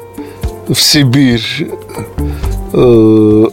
в 0.68 0.76
Сибирь 0.76 1.70
э, 2.74 3.46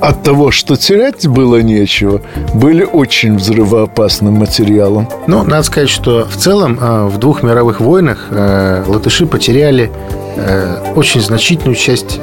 от 0.00 0.22
того, 0.22 0.50
что 0.50 0.76
терять 0.76 1.26
было 1.26 1.62
нечего, 1.62 2.20
были 2.54 2.82
очень 2.84 3.36
взрывоопасным 3.36 4.34
материалом. 4.34 5.08
Ну, 5.26 5.42
надо 5.42 5.62
сказать, 5.62 5.88
что 5.88 6.26
в 6.26 6.36
целом 6.36 6.78
э, 6.80 7.06
в 7.06 7.18
двух 7.18 7.42
мировых 7.42 7.80
войнах 7.80 8.26
э, 8.30 8.84
латыши 8.86 9.26
потеряли 9.26 9.90
э, 10.36 10.92
очень 10.94 11.20
значительную 11.20 11.76
часть 11.76 12.20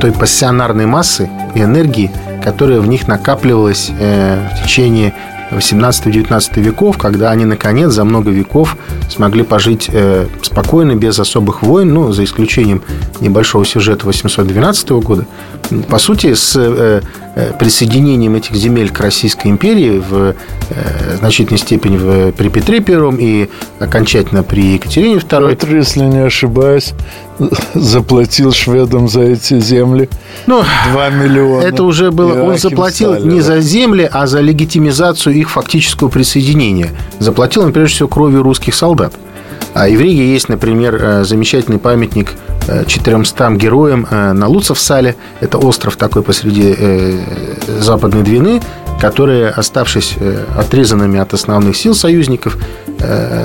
той 0.00 0.12
пассионарной 0.12 0.86
массы 0.86 1.28
и 1.54 1.60
энергии, 1.60 2.10
которая 2.42 2.80
в 2.80 2.88
них 2.88 3.06
накапливалась 3.06 3.90
в 3.90 4.62
течение 4.62 5.12
18-19 5.50 6.60
веков, 6.60 6.98
когда 6.98 7.30
они, 7.30 7.44
наконец, 7.44 7.92
за 7.92 8.04
много 8.04 8.30
веков 8.30 8.76
смогли 9.08 9.42
пожить 9.42 9.90
э, 9.92 10.26
спокойно, 10.42 10.94
без 10.94 11.18
особых 11.18 11.62
войн, 11.62 11.92
ну, 11.92 12.12
за 12.12 12.24
исключением 12.24 12.82
небольшого 13.20 13.64
сюжета 13.64 14.06
812 14.06 14.90
года. 14.90 15.26
По 15.88 15.98
сути, 15.98 16.34
с 16.34 16.54
э, 16.56 17.02
присоединением 17.58 18.34
этих 18.34 18.54
земель 18.56 18.90
к 18.90 19.00
Российской 19.00 19.48
империи 19.48 19.98
в 19.98 20.34
э, 20.70 21.16
значительной 21.16 21.58
степени 21.58 21.96
в, 21.96 22.32
при 22.32 22.48
Петре 22.48 22.80
Первом 22.80 23.16
и 23.18 23.48
окончательно 23.78 24.42
при 24.42 24.74
Екатерине 24.74 25.16
II. 25.16 25.50
Петр, 25.50 25.76
если 25.76 26.00
не 26.00 26.24
ошибаюсь, 26.24 26.92
заплатил 27.74 28.52
шведам 28.52 29.08
за 29.08 29.22
эти 29.22 29.60
земли 29.60 30.08
ну, 30.46 30.62
2 30.92 31.10
миллиона. 31.10 31.62
Это 31.62 31.84
уже 31.84 32.10
было... 32.10 32.42
Он 32.42 32.58
заплатил 32.58 33.14
Сталина. 33.14 33.32
не 33.32 33.40
за 33.40 33.60
земли, 33.60 34.08
а 34.10 34.26
за 34.26 34.40
легитимизацию 34.40 35.34
их 35.34 35.50
фактического 35.50 36.08
присоединения. 36.08 36.90
Заплатил 37.18 37.62
он, 37.62 37.72
прежде 37.72 37.94
всего, 37.94 38.08
кровью 38.08 38.42
русских 38.42 38.74
солдат. 38.74 39.14
А 39.74 39.88
в 39.88 40.00
Риге 40.00 40.32
есть, 40.32 40.48
например, 40.48 40.98
э, 41.00 41.24
замечательный 41.24 41.78
памятник 41.78 42.32
400 42.86 43.44
э, 43.44 43.56
героям 43.56 44.06
э, 44.10 44.32
на 44.32 44.48
Луцевсале. 44.48 45.16
Это 45.40 45.58
остров 45.58 45.96
такой 45.96 46.22
посреди 46.22 46.76
Западной 47.80 48.22
Двины, 48.22 48.60
которые, 49.00 49.48
оставшись 49.48 50.16
отрезанными 50.56 51.18
от 51.18 51.32
основных 51.32 51.76
сил 51.76 51.94
союзников, 51.94 52.58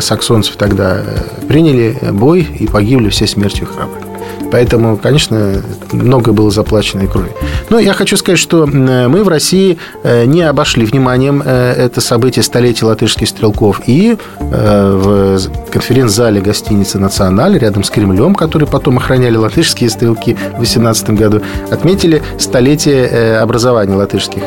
саксонцев 0.01 0.57
тогда, 0.57 1.01
приняли 1.47 1.97
бой 2.11 2.41
и 2.41 2.67
погибли 2.67 3.09
все 3.09 3.25
смертью 3.25 3.67
храбрых. 3.67 4.04
Поэтому, 4.51 4.97
конечно, 4.97 5.61
много 5.91 6.31
было 6.31 6.51
заплачено 6.51 7.03
и 7.03 7.07
крови. 7.07 7.31
Но 7.69 7.79
я 7.79 7.93
хочу 7.93 8.17
сказать, 8.17 8.39
что 8.39 8.65
мы 8.65 9.23
в 9.23 9.27
России 9.27 9.77
э, 10.03 10.25
не 10.25 10.41
обошли 10.43 10.85
вниманием 10.85 11.41
э, 11.45 11.73
это 11.73 12.01
событие 12.01 12.43
столетия 12.43 12.85
латышских 12.85 13.27
стрелков. 13.27 13.81
И 13.87 14.17
э, 14.39 15.37
в 15.39 15.71
конференц-зале 15.71 16.41
гостиницы 16.41 16.99
«Националь» 16.99 17.57
рядом 17.57 17.83
с 17.83 17.89
Кремлем, 17.89 18.35
который 18.35 18.67
потом 18.67 18.97
охраняли 18.97 19.35
латышские 19.35 19.89
стрелки 19.89 20.37
в 20.55 20.59
18 20.59 21.09
году, 21.11 21.41
отметили 21.71 22.21
столетие 22.37 23.37
образования 23.39 23.95
латышских 23.95 24.43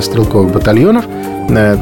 стрелковых 0.00 0.52
батальонов. 0.52 1.04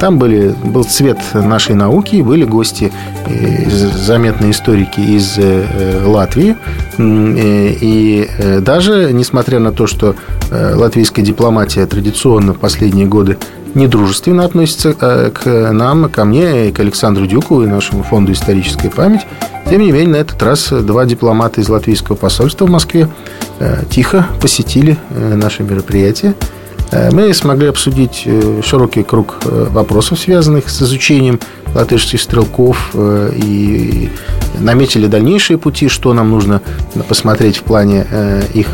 Там 0.01 0.19
были, 0.19 0.49
был 0.65 0.85
цвет 0.85 1.19
нашей 1.33 1.75
науки, 1.75 2.23
были 2.23 2.45
гости 2.45 2.93
заметные 3.27 4.53
историки 4.53 5.01
из 5.01 5.39
Латвии. 6.05 6.57
И 6.99 8.29
даже 8.61 9.13
несмотря 9.13 9.59
на 9.59 9.73
то, 9.73 9.87
что 9.87 10.15
латвийская 10.51 11.25
дипломатия 11.25 11.87
традиционно 11.87 12.55
в 12.55 12.59
последние 12.59 13.07
годы 13.07 13.39
недружественно 13.75 14.45
относится 14.45 14.93
к 14.95 15.71
нам, 15.73 16.09
ко 16.09 16.25
мне, 16.25 16.69
и 16.69 16.73
к 16.73 16.81
Александру 16.81 17.27
Дюку 17.27 17.63
и 17.63 17.67
нашему 17.67 18.03
фонду 18.03 18.33
«Историческая 18.33 18.91
память», 18.91 19.23
тем 19.69 19.83
не 19.83 19.93
менее, 19.93 20.09
на 20.09 20.17
этот 20.17 20.43
раз 20.43 20.71
два 20.71 21.05
дипломата 21.05 21.61
из 21.61 21.69
латвийского 21.69 22.17
посольства 22.17 22.67
в 22.67 22.71
Москве 22.71 23.09
тихо 23.89 24.27
посетили 24.41 24.97
наше 25.11 25.63
мероприятие. 25.63 26.35
Э, 26.91 27.11
мы 27.13 27.33
смогли 27.35 27.69
обсудить 27.69 28.23
э, 28.25 28.61
широкий 28.65 29.03
круг 29.03 29.39
э, 29.45 29.67
вопросов, 29.71 30.19
связанных 30.19 30.69
с 30.69 30.83
изучением 30.83 31.39
латышских 31.73 32.21
стрелков, 32.21 32.97
и 32.97 34.11
наметили 34.59 35.07
дальнейшие 35.07 35.57
пути, 35.57 35.87
что 35.87 36.13
нам 36.13 36.31
нужно 36.31 36.63
посмотреть 37.09 37.59
в 37.59 37.63
плане 37.63 38.05
их 38.55 38.67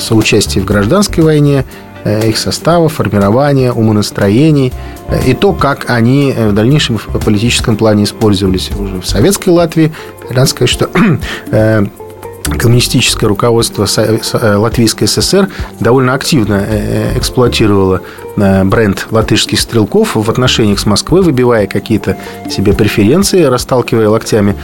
соучастия 0.00 0.60
в 0.60 0.64
гражданской 0.64 1.22
войне, 1.22 1.64
их 2.04 2.38
состава, 2.38 2.88
формирования, 2.88 3.70
умонастроений 3.70 4.72
и 5.24 5.32
то, 5.32 5.52
как 5.52 5.90
они 5.90 6.34
в 6.36 6.52
дальнейшем 6.52 6.98
в 6.98 7.24
политическом 7.24 7.76
плане 7.76 8.02
использовались 8.02 8.72
уже 8.76 9.00
в 9.00 9.06
советской 9.06 9.50
Латвии. 9.50 9.92
Надо 10.28 10.46
сказать, 10.46 10.70
что 10.70 10.90
коммунистическое 12.58 13.28
руководство 13.28 13.86
Латвийской 14.58 15.06
ССР 15.06 15.48
довольно 15.78 16.14
активно 16.14 16.54
э, 16.54 17.12
э, 17.14 17.18
эксплуатировало 17.18 18.02
бренд 18.36 19.06
латышских 19.10 19.60
стрелков 19.60 20.16
в 20.16 20.30
отношениях 20.30 20.78
с 20.78 20.86
Москвой, 20.86 21.22
выбивая 21.22 21.66
какие-то 21.66 22.16
себе 22.50 22.72
преференции, 22.72 23.44
расталкивая 23.44 24.08
локтями 24.08 24.54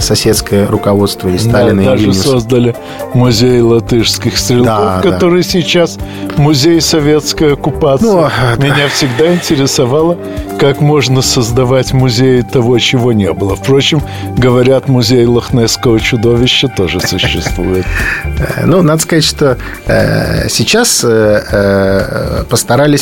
соседское 0.00 0.66
руководство 0.66 1.28
и 1.28 1.38
Сталина, 1.38 1.82
да, 1.82 1.94
и 1.94 2.06
даже 2.06 2.14
создали 2.14 2.76
музей 3.14 3.60
латышских 3.60 4.38
стрелков, 4.38 4.66
да, 4.66 5.00
который 5.02 5.42
да. 5.42 5.48
сейчас 5.48 5.98
музей 6.36 6.80
советской 6.80 7.54
оккупации. 7.54 8.04
Ну, 8.04 8.28
Меня 8.58 8.84
да. 8.84 8.88
всегда 8.88 9.34
интересовало, 9.34 10.18
как 10.58 10.80
можно 10.80 11.22
создавать 11.22 11.92
музей 11.92 12.42
того, 12.42 12.78
чего 12.78 13.12
не 13.12 13.32
было. 13.32 13.56
Впрочем, 13.56 14.02
говорят, 14.36 14.88
музей 14.88 15.24
Лохнесского 15.26 16.00
чудовища 16.00 16.68
тоже 16.68 17.00
существует. 17.00 17.84
Ну, 18.64 18.82
надо 18.82 19.02
сказать, 19.02 19.24
что 19.24 19.58
э, 19.86 20.48
сейчас 20.48 21.04
э, 21.04 22.44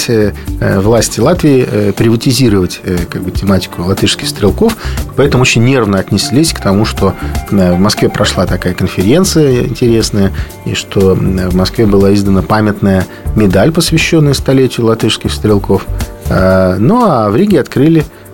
э, 0.09 0.33
постарались 0.33 0.85
власти 0.87 1.21
Латвии 1.21 1.93
приватизировать 1.93 2.81
как 3.11 3.23
бы, 3.23 3.31
тематику 3.31 3.83
латышских 3.83 4.29
стрелков, 4.29 4.77
поэтому 5.17 5.43
очень 5.43 5.65
нервно 5.65 5.99
отнеслись 5.99 6.53
к 6.53 6.61
тому, 6.61 6.85
что 6.85 7.15
в 7.51 7.79
Москве 7.79 8.09
прошла 8.09 8.47
такая 8.47 8.75
конференция 8.75 9.65
интересная, 9.65 10.33
и 10.65 10.75
что 10.75 11.15
в 11.15 11.55
Москве 11.55 11.87
была 11.87 12.15
издана 12.15 12.43
памятная 12.43 13.07
медаль, 13.35 13.73
посвященная 13.73 14.35
столетию 14.35 14.87
латышских 14.87 15.33
стрелков. 15.33 15.87
Ну, 16.29 17.05
а 17.05 17.29
в 17.31 17.37
Риге 17.37 17.61
открыли 17.61 18.05
Э, 18.05 18.26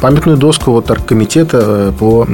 памятную 0.00 0.36
доску 0.36 0.72
вот 0.72 0.90
оргкомитета 0.90 1.58
э, 1.62 1.92
по 1.98 2.26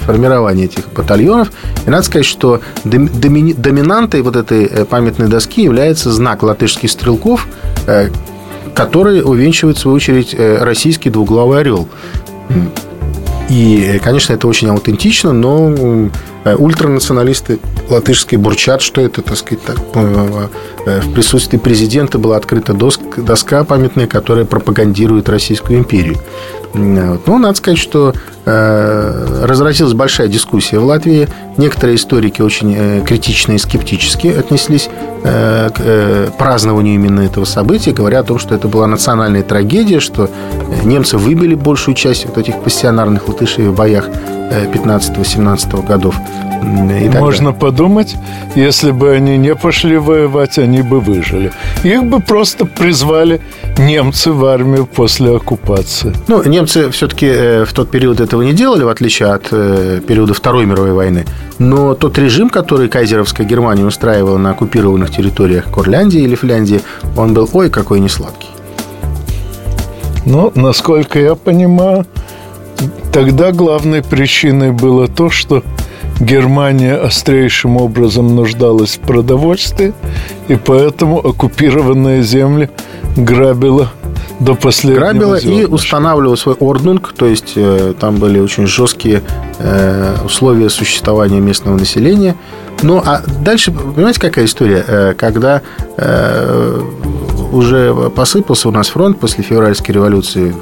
формированию 0.00 0.66
этих 0.66 0.92
батальонов. 0.92 1.50
И 1.86 1.90
надо 1.90 2.04
сказать, 2.04 2.26
что 2.26 2.60
доминантой 2.84 4.22
вот 4.22 4.36
этой 4.36 4.64
э, 4.64 4.84
памятной 4.84 5.28
доски 5.28 5.62
является 5.62 6.10
знак 6.12 6.42
латышских 6.42 6.90
стрелков, 6.90 7.46
который 8.74 9.22
увенчивает, 9.22 9.76
в 9.76 9.80
свою 9.80 9.96
очередь, 9.96 10.34
российский 10.38 11.10
двуглавый 11.10 11.60
орел. 11.60 11.88
И, 13.48 14.00
конечно, 14.02 14.32
это 14.32 14.48
очень 14.48 14.68
аутентично, 14.68 15.32
но 15.32 16.08
ультранационалисты 16.44 17.58
латышские 17.88 18.38
бурчат, 18.38 18.82
что 18.82 19.00
это, 19.00 19.22
так 19.22 19.36
сказать, 19.36 19.64
так, 19.64 19.78
Э, 20.84 21.00
в 21.00 21.12
присутствии 21.12 21.58
президента 21.58 22.18
была 22.18 22.36
открыта 22.36 22.72
доска, 22.74 23.22
доска 23.22 23.64
памятная, 23.64 24.06
которая 24.06 24.44
пропагандирует 24.44 25.28
Российскую 25.28 25.78
империю. 25.78 26.16
Ну, 26.74 27.38
надо 27.38 27.54
сказать, 27.54 27.78
что 27.78 28.14
э, 28.46 29.44
разразилась 29.44 29.92
большая 29.92 30.28
дискуссия 30.28 30.78
в 30.78 30.86
Латвии. 30.86 31.28
Некоторые 31.58 31.96
историки 31.96 32.40
очень 32.40 32.74
э, 32.76 33.02
критично 33.06 33.52
и 33.52 33.58
скептически 33.58 34.28
отнеслись 34.28 34.88
э, 35.22 35.68
к 35.68 35.78
э, 35.78 36.30
празднованию 36.38 36.94
именно 36.94 37.20
этого 37.20 37.44
события, 37.44 37.92
говоря 37.92 38.20
о 38.20 38.24
том, 38.24 38.38
что 38.38 38.54
это 38.54 38.68
была 38.68 38.86
национальная 38.86 39.42
трагедия, 39.42 40.00
что 40.00 40.24
э, 40.24 40.84
немцы 40.84 41.18
выбили 41.18 41.54
большую 41.54 41.94
часть 41.94 42.24
вот 42.24 42.38
этих 42.38 42.58
пассионарных 42.60 43.28
латышей 43.28 43.66
в 43.66 43.74
боях 43.74 44.08
15-17 44.52 45.80
э, 45.82 45.86
годов. 45.86 46.16
Можно 46.62 47.46
далее. 47.46 47.52
подумать, 47.52 48.16
если 48.54 48.92
бы 48.92 49.10
они 49.10 49.36
не 49.36 49.54
пошли 49.54 49.96
воевать, 49.96 50.58
они 50.58 50.82
бы 50.82 51.00
выжили. 51.00 51.52
Их 51.82 52.04
бы 52.04 52.20
просто 52.20 52.66
призвали 52.66 53.40
немцы 53.78 54.30
в 54.30 54.44
армию 54.44 54.86
после 54.86 55.34
оккупации. 55.34 56.14
Ну, 56.28 56.42
немцы 56.44 56.90
все-таки 56.90 57.26
э, 57.26 57.64
в 57.64 57.72
тот 57.72 57.90
период 57.90 58.20
этого 58.20 58.42
не 58.42 58.52
делали, 58.52 58.84
в 58.84 58.88
отличие 58.88 59.30
от 59.30 59.48
э, 59.50 60.00
периода 60.06 60.34
Второй 60.34 60.66
мировой 60.66 60.92
войны. 60.92 61.24
Но 61.58 61.94
тот 61.94 62.18
режим, 62.18 62.48
который 62.48 62.88
кайзеровская 62.88 63.46
Германия 63.46 63.84
устраивала 63.84 64.38
на 64.38 64.50
оккупированных 64.50 65.10
территориях 65.10 65.64
Курляндии 65.64 66.20
или 66.20 66.36
Финляндии, 66.36 66.80
он 67.16 67.34
был 67.34 67.48
ой 67.52 67.70
какой 67.70 68.00
несладкий. 68.00 68.48
Ну, 70.24 70.52
насколько 70.54 71.18
я 71.18 71.34
понимаю, 71.34 72.06
тогда 73.12 73.52
главной 73.52 74.02
причиной 74.02 74.72
было 74.72 75.08
то, 75.08 75.30
что 75.30 75.62
Германия 76.20 76.94
острейшим 76.94 77.76
образом 77.76 78.36
нуждалась 78.36 78.96
в 78.96 79.00
продовольствии, 79.00 79.92
и 80.48 80.56
поэтому 80.56 81.18
оккупированные 81.18 82.22
земли 82.22 82.70
грабила 83.16 83.90
до 84.40 84.54
последнего 84.54 85.00
Грабила 85.00 85.36
и 85.36 85.64
устанавливала 85.64 86.36
свой 86.36 86.54
орднунг, 86.56 87.12
то 87.16 87.26
есть 87.26 87.52
э, 87.56 87.94
там 87.98 88.16
были 88.16 88.40
очень 88.40 88.66
жесткие 88.66 89.22
э, 89.58 90.16
условия 90.24 90.68
существования 90.68 91.40
местного 91.40 91.78
населения. 91.78 92.34
Ну, 92.82 93.00
а 93.04 93.22
дальше, 93.44 93.70
понимаете, 93.70 94.20
какая 94.20 94.44
история? 94.46 94.84
Э, 94.86 95.14
когда 95.16 95.62
э, 95.96 96.80
уже 97.52 98.10
посыпался 98.14 98.68
у 98.68 98.72
нас 98.72 98.88
фронт 98.88 99.18
после 99.20 99.44
февральской 99.44 99.94
революции, 99.94 100.52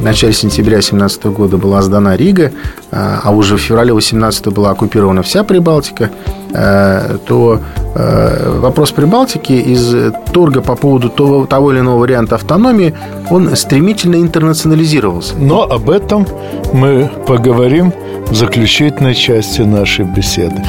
в 0.00 0.02
начале 0.02 0.32
сентября 0.32 0.80
17 0.80 1.26
года 1.26 1.58
была 1.58 1.82
сдана 1.82 2.16
Рига, 2.16 2.52
а, 2.90 3.20
а 3.22 3.30
уже 3.30 3.56
в 3.56 3.60
феврале 3.60 3.92
18 3.92 4.46
была 4.48 4.70
оккупирована 4.70 5.22
вся 5.22 5.44
Прибалтика, 5.44 6.10
э, 6.52 7.18
то 7.26 7.60
э, 7.94 8.58
вопрос 8.60 8.92
Прибалтики 8.92 9.52
из 9.52 9.94
торга 10.32 10.62
по 10.62 10.74
поводу 10.74 11.10
того, 11.10 11.46
того 11.46 11.72
или 11.72 11.80
иного 11.80 11.98
варианта 11.98 12.36
автономии, 12.36 12.94
он 13.30 13.54
стремительно 13.56 14.16
интернационализировался. 14.16 15.34
Но 15.36 15.62
об 15.62 15.90
этом 15.90 16.26
мы 16.72 17.10
поговорим 17.26 17.92
в 18.28 18.34
заключительной 18.34 19.14
части 19.14 19.60
нашей 19.60 20.04
беседы. 20.04 20.62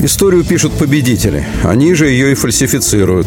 Историю 0.00 0.44
пишут 0.44 0.72
победители. 0.72 1.44
Они 1.64 1.92
же 1.94 2.06
ее 2.06 2.30
и 2.30 2.34
фальсифицируют. 2.34 3.26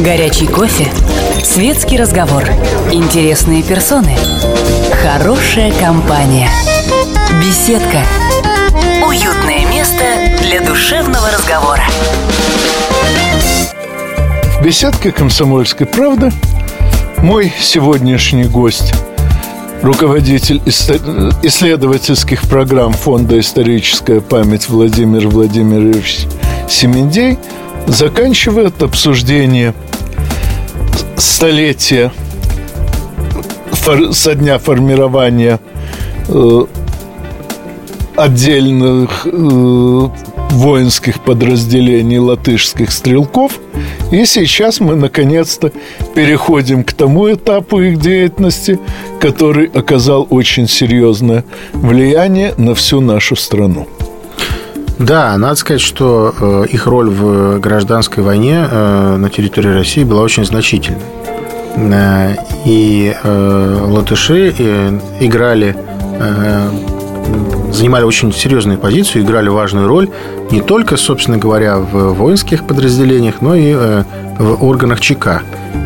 Горячий 0.00 0.46
кофе, 0.46 0.90
светский 1.44 1.96
разговор, 1.96 2.44
интересные 2.90 3.62
персоны, 3.62 4.16
хорошая 5.02 5.70
компания, 5.72 6.48
беседка, 7.40 8.00
уютное 9.06 9.64
место 9.70 10.02
для 10.40 10.60
душевного 10.60 11.30
разговора. 11.30 11.84
В 14.58 14.64
беседке 14.64 15.12
«Комсомольской 15.12 15.86
правды» 15.86 16.32
мой 17.18 17.52
сегодняшний 17.60 18.44
гость– 18.44 18.94
руководитель 19.82 20.60
исследовательских 20.66 22.42
программ 22.42 22.92
Фонда 22.92 23.38
«Историческая 23.38 24.20
память» 24.20 24.68
Владимир 24.68 25.28
Владимирович 25.28 26.26
Семендей– 26.68 27.38
заканчивает 27.86 28.82
обсуждение 28.82 29.74
столетия 31.16 32.12
со 34.12 34.34
дня 34.34 34.58
формирования 34.58 35.58
э, 36.28 36.64
отдельных 38.16 39.26
э, 39.26 40.08
воинских 40.52 41.20
подразделений 41.20 42.18
латышских 42.18 42.92
стрелков. 42.92 43.58
И 44.12 44.24
сейчас 44.26 44.80
мы 44.80 44.94
наконец-то 44.94 45.72
переходим 46.14 46.84
к 46.84 46.92
тому 46.92 47.32
этапу 47.32 47.80
их 47.80 47.98
деятельности, 47.98 48.78
который 49.20 49.66
оказал 49.66 50.26
очень 50.30 50.68
серьезное 50.68 51.44
влияние 51.72 52.54
на 52.58 52.74
всю 52.74 53.00
нашу 53.00 53.34
страну. 53.34 53.88
Да, 55.02 55.36
надо 55.36 55.56
сказать, 55.56 55.80
что 55.80 56.32
э, 56.38 56.66
их 56.70 56.86
роль 56.86 57.10
в 57.10 57.58
гражданской 57.58 58.22
войне 58.22 58.68
э, 58.70 59.16
на 59.16 59.30
территории 59.30 59.70
России 59.70 60.04
была 60.04 60.22
очень 60.22 60.44
значительной. 60.44 61.00
Э, 61.74 62.36
и 62.64 63.14
латыши 63.24 64.50
играли 65.20 65.74
занимали 67.72 68.04
очень 68.04 68.32
серьезную 68.32 68.78
позицию, 68.78 69.24
играли 69.24 69.48
важную 69.48 69.88
роль 69.88 70.10
не 70.52 70.60
только, 70.60 70.96
собственно 70.96 71.38
говоря, 71.38 71.78
в 71.78 72.12
воинских 72.12 72.64
подразделениях, 72.64 73.40
но 73.40 73.56
и 73.56 73.74
в 73.74 74.64
органах 74.64 75.00
ЧК. 75.00 75.42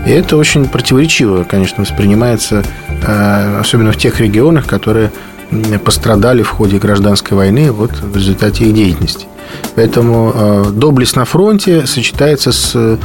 И 0.06 0.10
это 0.10 0.36
очень 0.36 0.68
противоречиво, 0.68 1.44
конечно, 1.44 1.84
воспринимается, 1.84 2.64
особенно 3.60 3.92
в 3.92 3.96
тех 3.96 4.20
регионах, 4.20 4.66
которые 4.66 5.10
пострадали 5.84 6.42
в 6.42 6.50
ходе 6.50 6.78
гражданской 6.78 7.36
войны 7.36 7.72
вот 7.72 7.92
в 7.92 8.16
результате 8.16 8.64
их 8.64 8.74
деятельности. 8.74 9.26
Поэтому 9.74 10.32
э, 10.34 10.64
доблесть 10.72 11.16
на 11.16 11.24
фронте 11.24 11.86
сочетается 11.86 12.52
с 12.52 12.72
э, 12.74 12.96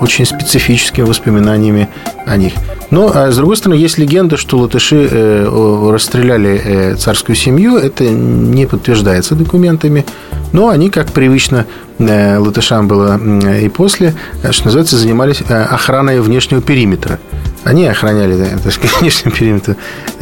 очень 0.00 0.26
специфическими 0.26 1.04
воспоминаниями 1.04 1.88
о 2.26 2.36
них. 2.36 2.52
Но, 2.90 3.10
а 3.14 3.30
с 3.30 3.36
другой 3.36 3.56
стороны, 3.56 3.78
есть 3.78 3.98
легенда, 3.98 4.36
что 4.36 4.58
латыши 4.58 5.08
э, 5.10 5.90
расстреляли 5.90 6.94
царскую 6.98 7.36
семью. 7.36 7.76
Это 7.76 8.04
не 8.04 8.66
подтверждается 8.66 9.34
документами. 9.34 10.04
Но 10.52 10.68
они, 10.68 10.90
как 10.90 11.12
привычно 11.12 11.66
латышам 11.98 12.88
было 12.88 13.20
и 13.58 13.68
после, 13.68 14.14
что 14.50 14.66
называется, 14.66 14.96
занимались 14.96 15.42
охраной 15.42 16.20
внешнего 16.20 16.62
периметра. 16.62 17.18
Они 17.64 17.86
охраняли, 17.86 18.58
так 18.62 18.72
сказать, 18.72 19.00
внешний 19.00 19.32
периметр 19.32 19.76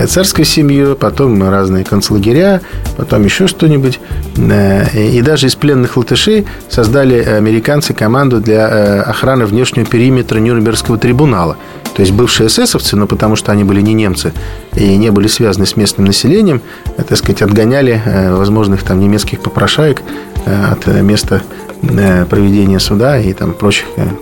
царскую 0.09 0.45
семью, 0.45 0.97
потом 0.97 1.49
разные 1.49 1.85
концлагеря, 1.85 2.61
потом 2.97 3.25
еще 3.25 3.47
что-нибудь. 3.47 4.01
Э, 4.37 4.99
и 4.99 5.21
даже 5.23 5.47
из 5.47 5.55
пленных 5.55 5.97
латышей 5.97 6.47
создали 6.69 7.21
американцы 7.23 7.95
команду 7.95 8.41
для 8.41 8.69
э, 8.69 9.01
охраны 9.01 9.47
внешнего 9.47 9.87
периметра 9.87 10.39
Нюрнбергского 10.39 10.99
трибунала. 10.99 11.57
То 11.95 12.03
есть 12.03 12.13
бывшие 12.13 12.49
эсэсовцы, 12.49 12.97
но 12.97 13.07
потому 13.07 13.37
что 13.37 13.53
они 13.53 13.65
были 13.65 13.81
не 13.81 13.95
немцы 13.95 14.33
и 14.75 14.97
не 14.97 15.11
были 15.11 15.29
связаны 15.29 15.67
с 15.67 15.77
местным 15.77 16.07
населением, 16.07 16.63
э, 16.97 17.03
так 17.03 17.19
сказать, 17.19 17.43
отгоняли 17.43 18.03
возможных 18.31 18.83
там 18.83 19.01
немецких 19.01 19.41
попрошаек 19.41 20.03
от 20.45 20.87
места 20.87 21.43
проведения 21.83 22.79
суда 22.79 23.19
и 23.19 23.33
там 23.33 23.53
прочих 23.53 23.87
там, 23.97 24.19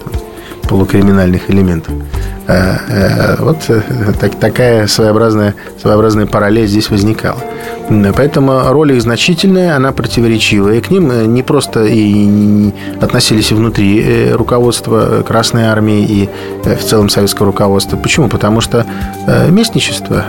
полукриминальных 0.68 1.50
элементов. 1.50 1.92
Э, 2.46 2.76
э, 2.88 3.36
вот 3.38 3.56
э, 3.68 3.80
так, 4.20 4.34
такая 4.34 4.86
своеобразная, 4.86 5.54
своеобразная 5.80 6.26
параллель 6.26 6.66
здесь 6.66 6.90
возникала. 6.90 7.38
Поэтому 8.16 8.70
роль 8.70 8.92
их 8.92 9.02
значительная, 9.02 9.76
она 9.76 9.92
противоречивая. 9.92 10.76
И 10.76 10.80
к 10.80 10.90
ним 10.90 11.34
не 11.34 11.42
просто 11.42 11.84
и 11.84 12.72
относились 13.00 13.50
и 13.50 13.54
внутри 13.54 14.32
руководства 14.32 15.22
Красной 15.22 15.64
Армии 15.64 16.02
и 16.02 16.28
в 16.64 16.82
целом 16.82 17.10
советского 17.10 17.46
руководства. 17.46 17.98
Почему? 17.98 18.30
Потому 18.30 18.62
что 18.62 18.86
местничество, 19.50 20.24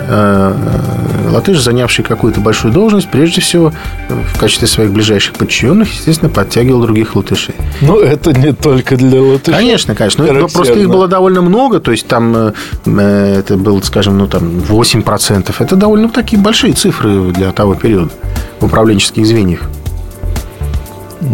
латыш, 1.31 1.61
занявший 1.61 2.03
какую-то 2.03 2.41
большую 2.41 2.73
должность, 2.73 3.07
прежде 3.07 3.39
всего 3.39 3.71
в 4.09 4.37
качестве 4.37 4.67
своих 4.67 4.91
ближайших 4.91 5.35
подчиненных, 5.35 5.93
естественно, 5.93 6.29
подтягивал 6.29 6.81
других 6.81 7.15
латышей. 7.15 7.55
Ну, 7.79 7.99
это 7.99 8.33
не 8.33 8.51
только 8.51 8.97
для 8.97 9.21
латышей. 9.21 9.53
Конечно, 9.53 9.95
конечно. 9.95 10.25
Но 10.25 10.49
просто 10.49 10.73
их 10.73 10.89
было 10.89 11.07
довольно 11.07 11.41
много, 11.41 11.79
то 11.79 11.91
есть 11.91 12.04
есть 12.05 12.07
там 12.07 12.35
э, 12.35 12.53
э, 12.85 13.39
это 13.39 13.57
было, 13.57 13.81
скажем, 13.81 14.17
ну 14.17 14.27
там 14.27 14.59
8%. 14.59 15.55
Это 15.59 15.75
довольно 15.75 16.09
такие 16.09 16.41
большие 16.41 16.73
цифры 16.73 17.31
для 17.31 17.51
того 17.51 17.75
периода 17.75 18.11
в 18.59 18.65
управленческих 18.65 19.25
звеньях. 19.25 19.61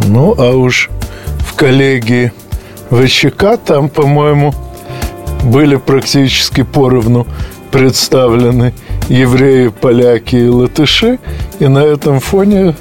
Ну, 0.08 0.36
а 0.38 0.52
уж 0.52 0.90
в 1.40 1.56
коллегии 1.56 2.32
ВЧК 2.90 3.58
там, 3.58 3.90
по-моему, 3.90 4.54
были 5.44 5.78
практически 5.78 6.64
поровну 6.64 7.28
представлены 7.72 8.74
евреи, 9.10 9.70
поляки 9.70 10.36
и 10.36 10.48
латыши. 10.48 11.20
И 11.60 11.68
на 11.68 11.80
этом 11.80 12.20
фоне 12.20 12.76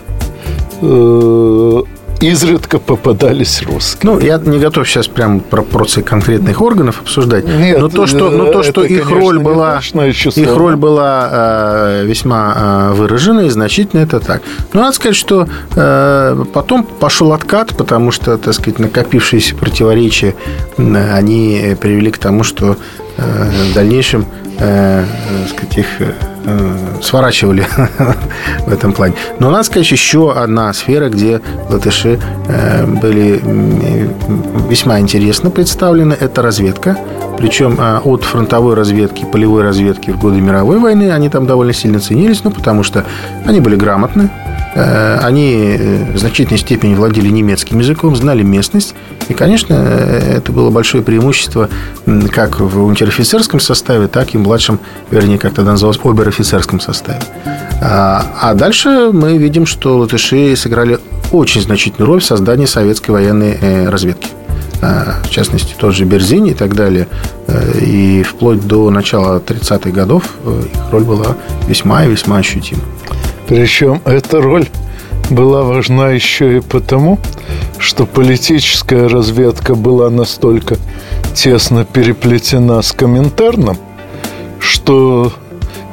э, 0.82 1.82
изредка 2.20 2.78
попадались 2.78 3.62
русские. 3.62 4.12
Ну, 4.12 4.20
я 4.20 4.38
не 4.38 4.58
готов 4.58 4.88
сейчас 4.88 5.08
прям 5.08 5.40
пропорции 5.40 6.02
конкретных 6.02 6.60
органов 6.60 7.00
обсуждать. 7.00 7.46
Нет, 7.46 7.80
но 7.80 7.88
то, 7.88 8.06
что, 8.06 8.30
но 8.30 8.52
то, 8.52 8.62
что 8.62 8.84
это, 8.84 8.92
их, 8.92 9.04
конечно, 9.04 9.20
роль 9.20 9.38
была, 9.38 9.80
их 9.80 10.56
роль 10.56 10.76
была 10.76 11.28
э, 11.30 12.04
весьма 12.04 12.54
э, 12.56 12.92
выражена 12.94 13.40
и 13.40 13.48
значительно, 13.48 14.00
это 14.00 14.20
так. 14.20 14.42
Но 14.72 14.82
надо 14.82 14.94
сказать, 14.94 15.16
что 15.16 15.48
э, 15.74 16.44
потом 16.52 16.84
пошел 16.84 17.32
откат, 17.32 17.74
потому 17.76 18.10
что, 18.10 18.36
так 18.38 18.54
сказать, 18.54 18.78
накопившиеся 18.78 19.54
противоречия, 19.56 20.34
э, 20.76 21.12
они 21.14 21.76
привели 21.80 22.10
к 22.10 22.18
тому, 22.18 22.44
что 22.44 22.76
э, 23.16 23.50
в 23.70 23.74
дальнейшем 23.74 24.26
э, 24.61 25.04
сказать, 25.48 25.78
их 25.78 25.86
э, 26.00 26.12
сворачивали 27.02 27.66
в 28.66 28.72
этом 28.72 28.92
плане. 28.92 29.14
Но 29.38 29.50
надо 29.50 29.64
сказать, 29.64 29.90
еще 29.90 30.32
одна 30.32 30.72
сфера, 30.72 31.08
где 31.08 31.40
латыши 31.68 32.20
э, 32.48 32.86
были 32.86 33.40
весьма 34.68 35.00
интересно 35.00 35.50
представлены, 35.50 36.16
это 36.18 36.42
разведка. 36.42 36.96
Причем 37.38 37.78
э, 37.80 38.00
от 38.04 38.24
фронтовой 38.24 38.74
разведки, 38.74 39.24
полевой 39.24 39.62
разведки 39.62 40.11
в 40.11 40.18
годы 40.18 40.40
мировой 40.40 40.78
войны 40.78 41.11
они 41.11 41.28
там 41.28 41.46
довольно 41.46 41.72
сильно 41.72 42.00
ценились, 42.00 42.44
ну, 42.44 42.50
потому 42.50 42.82
что 42.82 43.04
они 43.46 43.61
были 43.61 43.76
грамотны, 43.76 44.30
Э, 44.30 44.49
они 45.20 45.76
э, 45.78 46.12
в 46.12 46.18
значительной 46.18 46.58
степени 46.58 46.94
владели 46.94 47.28
немецким 47.28 47.80
языком, 47.80 48.14
знали 48.14 48.42
местность. 48.42 48.94
И, 49.28 49.34
конечно, 49.34 49.74
э, 49.74 50.36
это 50.36 50.52
было 50.52 50.70
большое 50.70 51.02
преимущество 51.02 51.68
как 52.30 52.60
в 52.60 52.84
унтер-офицерском 52.84 53.58
составе, 53.58 54.06
так 54.06 54.34
и 54.34 54.38
в 54.38 54.40
младшем, 54.40 54.78
вернее, 55.10 55.38
как 55.38 55.54
тогда 55.54 55.72
называлось, 55.72 55.98
обер-офицерском 56.02 56.80
составе. 56.80 57.20
А, 57.82 58.24
а 58.40 58.54
дальше 58.54 59.10
мы 59.12 59.38
видим, 59.38 59.66
что 59.66 59.98
латыши 59.98 60.54
сыграли 60.54 60.98
очень 61.32 61.62
значительную 61.62 62.06
роль 62.06 62.20
в 62.20 62.24
создании 62.24 62.66
советской 62.66 63.10
военной 63.10 63.88
разведки 63.88 64.28
в 64.80 65.28
частности, 65.28 65.74
тот 65.78 65.94
же 65.94 66.06
Берзин 66.06 66.46
и 66.46 66.54
так 66.54 66.74
далее. 66.74 67.06
И 67.82 68.22
вплоть 68.22 68.66
до 68.66 68.88
начала 68.88 69.38
30-х 69.38 69.90
годов 69.90 70.24
их 70.46 70.90
роль 70.90 71.04
была 71.04 71.36
весьма 71.68 72.06
и 72.06 72.10
весьма 72.10 72.38
ощутима. 72.38 72.80
Причем 73.51 74.01
эта 74.05 74.40
роль 74.40 74.68
была 75.28 75.64
важна 75.64 76.11
еще 76.11 76.59
и 76.59 76.61
потому, 76.61 77.18
что 77.78 78.07
политическая 78.07 79.09
разведка 79.09 79.74
была 79.74 80.09
настолько 80.09 80.76
тесно 81.34 81.84
переплетена 81.84 82.80
с 82.80 82.92
Коминтерном, 82.92 83.76
что 84.61 85.32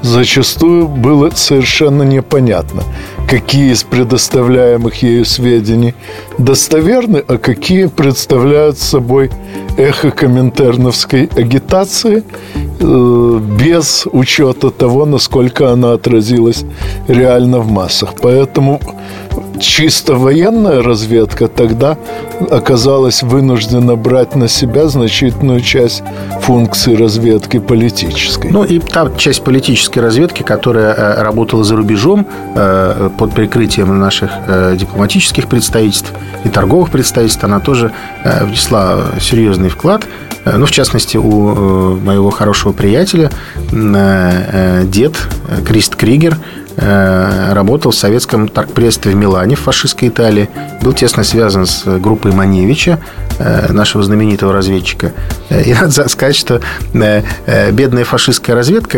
зачастую 0.03 0.87
было 0.87 1.31
совершенно 1.31 2.03
непонятно, 2.03 2.83
какие 3.27 3.73
из 3.73 3.83
предоставляемых 3.83 5.03
ею 5.03 5.25
сведений 5.25 5.93
достоверны, 6.37 7.23
а 7.27 7.37
какие 7.37 7.87
представляют 7.87 8.77
собой 8.77 9.29
эхо 9.77 10.11
коминтерновской 10.11 11.29
агитации 11.35 12.23
э, 12.79 13.39
без 13.59 14.07
учета 14.11 14.71
того, 14.71 15.05
насколько 15.05 15.71
она 15.71 15.93
отразилась 15.93 16.63
реально 17.07 17.59
в 17.59 17.69
массах. 17.69 18.13
Поэтому 18.21 18.79
чисто 19.59 20.15
военная 20.15 20.81
разведка 20.81 21.47
тогда 21.47 21.97
оказалась 22.49 23.23
вынуждена 23.23 23.95
брать 23.95 24.35
на 24.35 24.47
себя 24.47 24.87
значительную 24.87 25.61
часть 25.61 26.03
функций 26.41 26.95
разведки 26.95 27.59
политической. 27.59 28.51
Ну 28.51 28.63
и 28.63 28.79
та 28.79 29.11
часть 29.17 29.43
политической 29.43 29.99
разведки, 29.99 30.43
которая 30.43 30.93
э, 30.93 31.23
работала 31.23 31.63
за 31.63 31.75
рубежом 31.75 32.27
э, 32.55 33.09
под 33.17 33.33
прикрытием 33.33 33.99
наших 33.99 34.31
э, 34.47 34.75
дипломатических 34.77 35.47
представительств 35.47 36.11
и 36.43 36.49
торговых 36.49 36.89
представительств, 36.89 37.43
она 37.43 37.59
тоже 37.59 37.91
внесла 38.23 39.05
серьезный 39.19 39.69
вклад 39.69 40.03
Ну, 40.45 40.65
в 40.65 40.71
частности, 40.71 41.17
у 41.17 41.97
моего 41.97 42.29
хорошего 42.29 42.71
приятеля 42.71 43.31
дед 43.71 45.15
Крист 45.65 45.95
Кригер 45.95 46.37
работал 46.77 47.91
в 47.91 47.95
советском 47.95 48.47
торгпредстве 48.47 49.11
в 49.11 49.15
Милане, 49.15 49.55
в 49.55 49.59
фашистской 49.59 50.09
Италии. 50.09 50.49
Был 50.81 50.93
тесно 50.93 51.23
связан 51.23 51.65
с 51.65 51.83
группой 51.99 52.31
Маневича, 52.31 52.99
нашего 53.69 54.03
знаменитого 54.03 54.53
разведчика. 54.53 55.11
И 55.49 55.73
надо 55.81 56.07
сказать, 56.09 56.35
что 56.35 56.61
бедная 56.93 58.03
фашистская 58.03 58.55
разведка 58.55 58.97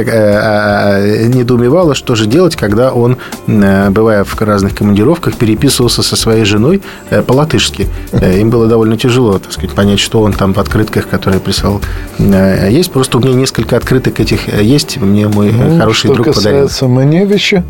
недоумевала, 1.27 1.95
что 1.95 2.15
же 2.15 2.25
делать, 2.25 2.55
когда 2.55 2.91
он, 2.91 3.17
бывая 3.47 4.23
в 4.23 4.41
разных 4.41 4.75
командировках, 4.75 5.36
переписывался 5.36 6.03
со 6.03 6.15
своей 6.15 6.45
женой 6.45 6.82
по-латышски. 7.27 7.88
Им 8.13 8.49
было 8.49 8.67
довольно 8.67 8.97
тяжело, 8.97 9.39
так 9.39 9.51
сказать, 9.51 9.71
понять, 9.71 9.99
что 9.99 10.21
он 10.21 10.34
там 10.34 10.53
в 10.53 10.57
открытках, 10.59 11.07
которые 11.07 11.39
прислал, 11.39 11.82
есть. 12.17 12.91
Просто 12.91 13.17
у 13.17 13.21
меня 13.21 13.34
несколько 13.34 13.77
открыток 13.77 14.19
этих 14.19 14.47
есть. 14.61 14.97
Мне 14.97 15.27
мой 15.27 15.51
ну, 15.51 15.77
хороший 15.77 16.13
друг 16.13 16.27
подарил. 16.27 16.34
Что 16.34 16.67
касается 16.67 16.88
Маневича, 16.88 17.63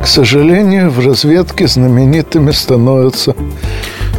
к 0.00 0.06
сожалению, 0.06 0.90
в 0.90 1.04
разведке 1.04 1.66
знаменитыми 1.66 2.50
становятся 2.52 3.34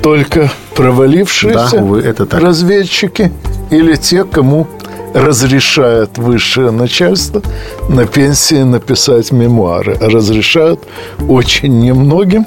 только 0.02 0.50
провалившиеся 0.76 1.70
да, 1.72 1.82
увы, 1.82 2.02
это 2.02 2.26
так. 2.26 2.42
разведчики 2.42 3.32
или 3.70 3.96
те, 3.96 4.24
кому 4.24 4.68
разрешает 5.14 6.18
высшее 6.18 6.72
начальство 6.72 7.42
на 7.90 8.06
пенсии 8.06 8.64
написать 8.64 9.32
мемуары. 9.32 9.98
А 10.00 10.10
разрешают 10.10 10.82
очень 11.28 11.80
немногим, 11.80 12.46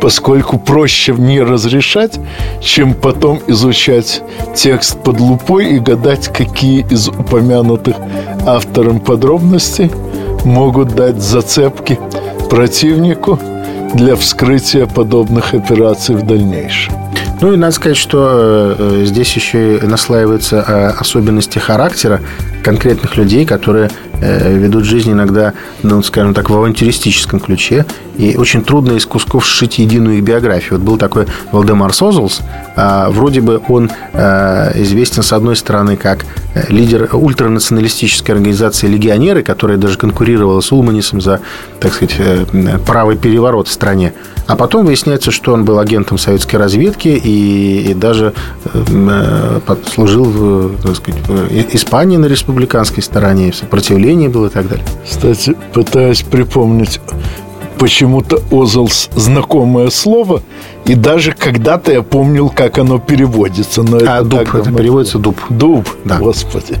поскольку 0.00 0.58
проще 0.58 1.12
не 1.12 1.40
разрешать, 1.42 2.18
чем 2.60 2.94
потом 2.94 3.40
изучать 3.46 4.22
текст 4.54 5.02
под 5.02 5.20
лупой 5.20 5.76
и 5.76 5.78
гадать, 5.78 6.28
какие 6.28 6.86
из 6.90 7.08
упомянутых 7.08 7.96
автором 8.46 9.00
подробностей 9.00 9.90
могут 10.46 10.94
дать 10.94 11.20
зацепки 11.20 11.98
противнику 12.48 13.38
для 13.94 14.16
вскрытия 14.16 14.86
подобных 14.86 15.52
операций 15.52 16.14
в 16.14 16.24
дальнейшем. 16.24 16.94
Ну 17.40 17.52
и 17.52 17.56
надо 17.56 17.72
сказать, 17.74 17.98
что 17.98 18.74
э, 18.78 19.02
здесь 19.04 19.34
еще 19.34 19.76
и 19.76 19.86
наслаиваются 19.86 20.64
э, 20.66 20.86
особенности 20.98 21.58
характера 21.58 22.20
конкретных 22.62 23.16
людей, 23.16 23.44
которые 23.44 23.90
ведут 24.20 24.84
жизнь 24.84 25.12
иногда, 25.12 25.52
ну, 25.82 26.02
скажем 26.02 26.34
так, 26.34 26.50
в 26.50 26.54
авантюристическом 26.54 27.40
ключе. 27.40 27.86
И 28.16 28.36
очень 28.36 28.62
трудно 28.62 28.92
из 28.92 29.04
кусков 29.04 29.46
сшить 29.46 29.78
единую 29.78 30.18
их 30.18 30.24
биографию. 30.24 30.78
Вот 30.78 30.86
был 30.86 30.96
такой 30.96 31.26
Валдемар 31.52 31.92
Созулс. 31.92 32.40
А, 32.74 33.10
вроде 33.10 33.40
бы 33.42 33.60
он 33.68 33.90
известен, 34.14 35.22
с 35.22 35.32
одной 35.32 35.56
стороны, 35.56 35.96
как 35.96 36.24
лидер 36.68 37.10
ультранационалистической 37.12 38.34
организации 38.34 38.86
«Легионеры», 38.86 39.42
которая 39.42 39.76
даже 39.76 39.98
конкурировала 39.98 40.60
с 40.60 40.72
Улманисом 40.72 41.20
за, 41.20 41.40
так 41.80 41.92
сказать, 41.92 42.16
правый 42.86 43.16
переворот 43.16 43.68
в 43.68 43.72
стране. 43.72 44.14
А 44.46 44.54
потом 44.56 44.86
выясняется, 44.86 45.30
что 45.30 45.52
он 45.52 45.64
был 45.64 45.78
агентом 45.78 46.18
советской 46.18 46.56
разведки 46.56 47.08
и, 47.08 47.90
и 47.90 47.94
даже 47.94 48.32
э, 48.72 49.60
служил 49.92 50.24
в, 50.24 50.82
так 50.82 50.96
сказать, 50.96 51.20
Испании 51.72 52.16
на 52.16 52.26
республиканской 52.26 53.02
стороне, 53.02 53.50
в 53.50 53.56
сопротивлении 53.56 54.05
был 54.28 54.46
и 54.46 54.50
так 54.50 54.68
далее. 54.68 54.84
Кстати, 55.04 55.56
пытаюсь 55.72 56.22
припомнить, 56.22 57.00
почему-то 57.78 58.40
Озелс 58.50 59.10
знакомое 59.14 59.90
слово, 59.90 60.42
и 60.84 60.94
даже 60.94 61.32
когда-то 61.32 61.92
я 61.92 62.02
помнил, 62.02 62.48
как 62.48 62.78
оно 62.78 62.98
переводится. 62.98 63.82
Но 63.82 63.98
а 63.98 64.20
это 64.20 64.24
дуб, 64.24 64.54
это 64.54 64.72
переводится 64.72 65.18
дуб. 65.18 65.36
Дуб, 65.50 65.88
да. 66.04 66.18
господи. 66.18 66.76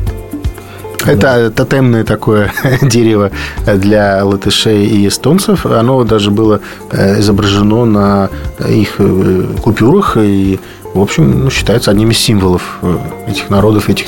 Это 1.04 1.50
тотемное 1.50 2.04
такое 2.04 2.52
дерево 2.82 3.30
для 3.64 4.24
латышей 4.24 4.86
и 4.86 5.06
эстонцев. 5.06 5.64
Оно 5.66 6.02
даже 6.04 6.30
было 6.30 6.60
э, 6.90 7.20
изображено 7.20 7.84
на 7.84 8.30
их 8.68 8.96
э, 8.98 9.44
купюрах 9.62 10.16
и, 10.16 10.58
в 10.94 11.00
общем, 11.00 11.44
ну, 11.44 11.50
считается 11.50 11.90
одним 11.90 12.10
из 12.10 12.18
символов 12.18 12.78
э, 12.82 12.96
этих 13.28 13.50
народов, 13.50 13.88
этих 13.88 14.06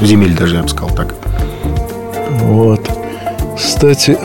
земель 0.00 0.36
даже, 0.36 0.56
я 0.56 0.62
бы 0.62 0.68
сказал 0.68 0.90
так. 0.94 1.14
Вот. 2.48 2.80
Кстати, 3.56 4.18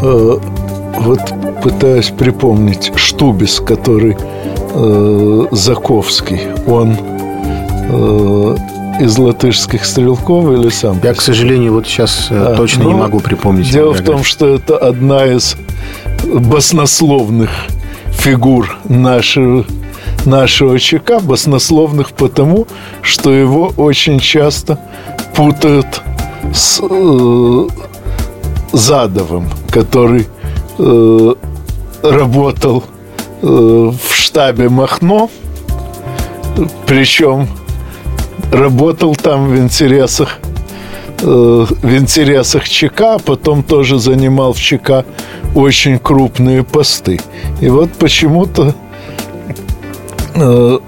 вот 0.00 1.20
пытаюсь 1.62 2.10
припомнить 2.10 2.92
Штубис, 2.96 3.60
который 3.60 4.16
Заковский, 5.50 6.40
он 6.66 6.96
из 9.00 9.16
латышских 9.16 9.84
стрелков 9.84 10.50
или 10.52 10.70
сам? 10.70 10.98
Я, 11.02 11.14
к 11.14 11.20
сожалению, 11.20 11.74
вот 11.74 11.86
сейчас 11.86 12.28
а, 12.30 12.56
точно 12.56 12.84
ну, 12.84 12.90
не 12.90 12.96
могу 12.96 13.20
припомнить. 13.20 13.70
Дело 13.70 13.92
в 13.92 14.02
том, 14.02 14.24
что 14.24 14.48
это 14.54 14.76
одна 14.76 15.24
из 15.24 15.56
баснословных 16.24 17.50
фигур 18.10 18.76
нашего, 18.88 19.64
нашего 20.24 20.78
ЧК, 20.80 21.20
баснословных 21.20 22.10
потому, 22.10 22.66
что 23.02 23.32
его 23.32 23.72
очень 23.76 24.18
часто 24.18 24.80
путают 25.34 26.02
с 26.54 26.80
э, 26.82 27.68
Задовым, 28.72 29.48
который 29.70 30.26
э, 30.78 31.34
работал 32.02 32.84
э, 33.42 33.46
в 33.46 34.14
штабе 34.14 34.68
Махно, 34.68 35.30
причем 36.86 37.48
работал 38.52 39.16
там 39.16 39.48
в 39.48 39.58
интересах 39.58 40.38
э, 41.22 41.66
в 41.82 41.96
интересах 41.96 42.68
ЧК, 42.68 43.14
а 43.14 43.18
потом 43.18 43.62
тоже 43.62 43.98
занимал 43.98 44.52
в 44.52 44.60
ЧК 44.60 45.04
очень 45.54 45.98
крупные 45.98 46.62
посты. 46.62 47.20
И 47.60 47.68
вот 47.68 47.90
почему-то 47.92 48.74
э, 50.34 50.78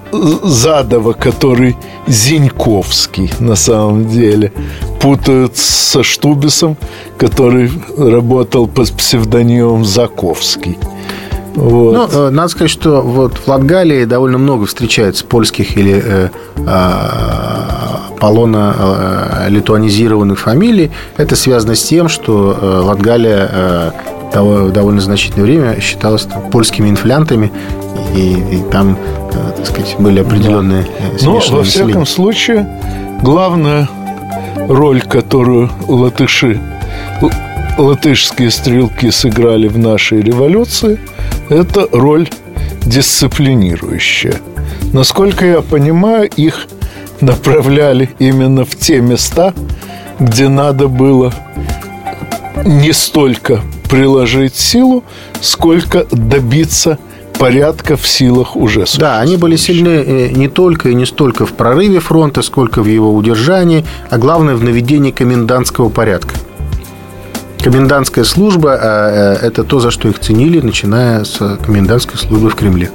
Задова, 0.43 1.13
который 1.13 1.75
Зиньковский 2.07 3.31
на 3.39 3.55
самом 3.55 4.07
деле, 4.07 4.51
путают 5.01 5.57
со 5.57 6.03
Штубисом, 6.03 6.77
который 7.17 7.71
работал 7.97 8.67
под 8.67 8.91
псевдонимом 8.91 9.83
Заковский. 9.83 10.77
Вот. 11.55 11.93
Ну, 11.93 12.07
э, 12.07 12.29
надо 12.29 12.47
сказать, 12.49 12.71
что 12.71 13.01
вот 13.01 13.37
в 13.37 13.47
Латгалии 13.47 14.05
довольно 14.05 14.37
много 14.37 14.65
встречается 14.65 15.25
польских 15.25 15.75
или 15.75 16.01
э, 16.03 16.29
э, 16.55 16.61
полоно-литуанизированных 18.19 20.39
э, 20.39 20.41
фамилий. 20.41 20.91
Это 21.17 21.35
связано 21.35 21.75
с 21.75 21.83
тем, 21.83 22.07
что 22.07 22.57
э, 22.59 22.79
Латгалия 22.85 23.49
э, 23.51 23.91
довольно 24.31 25.01
значительное 25.01 25.43
время 25.43 25.77
считалась 25.81 26.23
там, 26.23 26.49
польскими 26.51 26.87
инфлянтами, 26.89 27.51
и, 28.15 28.31
и 28.31 28.63
там, 28.71 28.97
э, 29.33 29.51
так 29.57 29.65
сказать, 29.65 29.97
были 29.99 30.21
определенные 30.21 30.83
да. 30.83 31.25
Но, 31.25 31.41
во 31.49 31.63
всяком 31.63 32.05
случае, 32.05 32.65
главная 33.21 33.89
роль, 34.67 35.01
которую 35.01 35.69
латыши 35.87 36.59
латышские 37.77 38.51
стрелки 38.51 39.09
сыграли 39.11 39.67
в 39.67 39.77
нашей 39.77 40.21
революции, 40.21 40.99
это 41.49 41.87
роль 41.91 42.29
дисциплинирующая. 42.85 44.35
Насколько 44.93 45.45
я 45.45 45.61
понимаю, 45.61 46.29
их 46.35 46.67
направляли 47.21 48.09
именно 48.19 48.65
в 48.65 48.75
те 48.75 48.99
места, 48.99 49.53
где 50.19 50.49
надо 50.49 50.87
было 50.87 51.33
не 52.65 52.91
столько 52.93 53.61
приложить 53.89 54.55
силу, 54.55 55.03
сколько 55.41 56.05
добиться 56.11 56.97
порядка 57.41 57.97
в 57.97 58.07
силах 58.07 58.55
уже 58.55 58.85
Да, 58.97 59.19
они 59.19 59.37
были 59.37 59.55
сильны 59.55 59.89
э, 59.89 60.29
не 60.29 60.47
только 60.47 60.89
и 60.89 60.95
не 60.95 61.05
столько 61.05 61.45
в 61.45 61.53
прорыве 61.53 61.99
фронта, 61.99 62.41
сколько 62.41 62.81
в 62.81 62.85
его 62.85 63.13
удержании, 63.13 63.85
а 64.09 64.17
главное 64.17 64.55
в 64.55 64.63
наведении 64.63 65.11
комендантского 65.11 65.89
порядка. 65.89 66.35
Комендантская 67.63 68.23
служба 68.23 68.73
а,– 68.73 69.37
это 69.41 69.63
то, 69.63 69.79
за 69.79 69.91
что 69.91 70.07
их 70.07 70.19
ценили, 70.19 70.59
начиная 70.61 71.23
с 71.23 71.57
комендантской 71.63 72.17
службы 72.17 72.49
в 72.49 72.55
Кремле. 72.55 72.89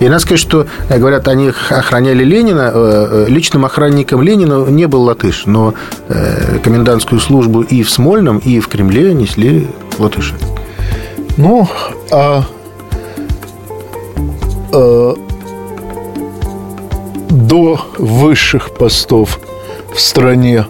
И 0.00 0.08
надо 0.08 0.18
сказать, 0.18 0.40
что, 0.40 0.66
э, 0.88 0.98
говорят, 0.98 1.28
они 1.28 1.52
охраняли 1.70 2.24
Ленина. 2.24 2.72
Э, 2.74 3.08
э, 3.10 3.30
личным 3.30 3.64
охранником 3.64 4.22
Ленина 4.22 4.64
не 4.64 4.86
был 4.86 5.02
латыш, 5.02 5.44
но 5.46 5.74
комендантскую 6.64 7.20
службу 7.20 7.60
и 7.60 7.82
в 7.82 7.90
Смольном, 7.90 8.38
и 8.38 8.58
в 8.58 8.66
Кремле 8.66 9.14
несли 9.14 9.68
латыши. 9.98 10.34
Ну, 11.36 11.68
а, 12.10 12.44
а 14.72 15.14
до 17.30 17.80
высших 17.98 18.74
постов 18.74 19.40
в 19.94 20.00
стране 20.00 20.64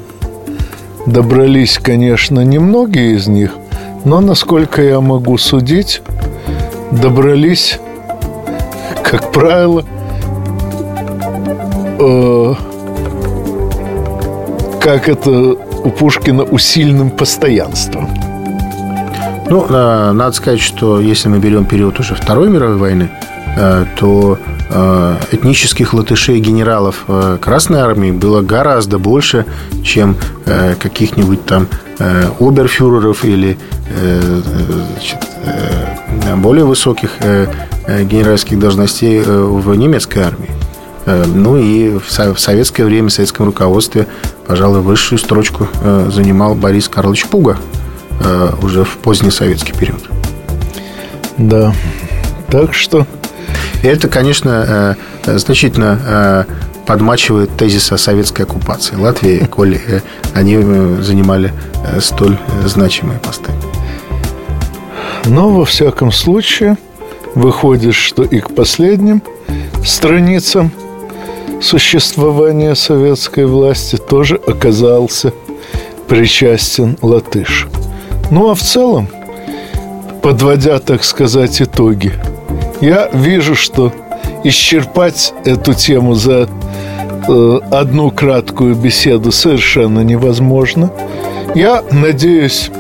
Добрались, 1.09 1.79
конечно, 1.79 2.41
немногие 2.41 3.15
из 3.15 3.29
них, 3.29 3.53
но, 4.05 4.21
насколько 4.21 4.83
я 4.83 5.01
могу 5.01 5.39
судить, 5.39 6.03
добрались, 6.91 7.79
как 9.03 9.33
правило, 9.33 9.85
э, 11.99 12.55
как 14.83 15.09
это 15.09 15.31
у 15.31 15.91
Пушкина, 15.91 16.43
усиленным 16.43 17.09
постоянством. 17.11 18.11
Ну, 19.49 19.65
э, 19.67 20.13
надо 20.13 20.33
сказать, 20.33 20.61
что 20.61 21.01
если 21.01 21.31
мы 21.31 21.39
берем 21.39 21.65
период 21.65 21.99
уже 22.01 22.15
Второй 22.17 22.51
мировой 22.51 22.77
войны, 22.77 23.09
э, 23.11 23.38
то 23.99 24.39
э, 24.71 25.17
этнических 25.33 25.93
латышей 25.95 26.39
генералов 26.41 27.05
Красной 27.41 27.81
Армии 27.81 28.11
было 28.11 28.41
гораздо 28.43 28.99
больше, 28.99 29.47
чем 29.83 30.17
каких-нибудь 30.81 31.45
там 31.45 31.69
оберфюреров 31.99 33.25
или 33.25 33.59
значит, 33.91 35.19
более 36.37 36.65
высоких 36.65 37.11
генеральских 37.21 38.59
должностей 38.59 39.21
в 39.21 39.75
немецкой 39.75 40.21
армии. 40.21 40.51
Ну 41.27 41.57
и 41.57 41.99
в 41.99 42.39
советское 42.39 42.85
время, 42.85 43.09
в 43.09 43.13
советском 43.13 43.47
руководстве, 43.47 44.07
пожалуй, 44.47 44.81
высшую 44.81 45.19
строчку 45.19 45.67
занимал 46.09 46.55
Борис 46.55 46.89
Карлович 46.89 47.27
Пуга, 47.27 47.59
Э, 48.21 48.53
уже 48.63 48.85
в 48.85 48.97
поздний 48.99 49.31
советский 49.31 49.73
период. 49.73 50.03
Да. 51.37 51.73
Так 52.51 52.75
что... 52.75 53.07
Это, 53.83 54.09
конечно, 54.09 54.97
э, 55.27 55.39
значительно 55.39 55.99
э, 56.05 56.45
подмачивает 56.87 57.57
тезис 57.57 57.93
о 57.93 57.99
советской 57.99 58.43
оккупации 58.43 58.97
Латвии, 58.97 59.45
коли 59.51 59.81
они 60.35 60.57
занимали 61.03 61.53
столь 62.01 62.39
значимые 62.65 63.19
посты. 63.19 63.53
Но, 65.27 65.51
во 65.51 65.65
всяком 65.65 66.11
случае, 66.11 66.77
выходит, 67.35 67.95
что 67.95 68.23
и 68.23 68.41
к 68.41 68.55
последним 68.55 69.23
страницам 69.85 70.73
существования 71.61 72.75
советской 72.75 73.47
власти 73.47 73.97
тоже 73.97 74.37
оказался 74.37 75.33
причастен 76.09 76.97
латыш. 77.03 77.69
Ну 78.31 78.51
а 78.51 78.55
в 78.55 78.61
целом, 78.61 79.09
подводя, 80.23 80.79
так 80.79 81.05
сказать, 81.05 81.61
итоги, 81.61 82.13
я 82.81 83.09
вижу, 83.13 83.55
что 83.55 83.93
исчерпать 84.45 85.35
эту 85.45 85.75
тему 85.75 86.15
за 86.15 86.49
э, 87.29 87.61
одну 87.71 88.11
краткую 88.11 88.75
беседу 88.75 89.33
совершенно 89.33 90.01
невозможно. 90.01 90.91
Я 91.55 91.83
надеюсь, 91.91 92.71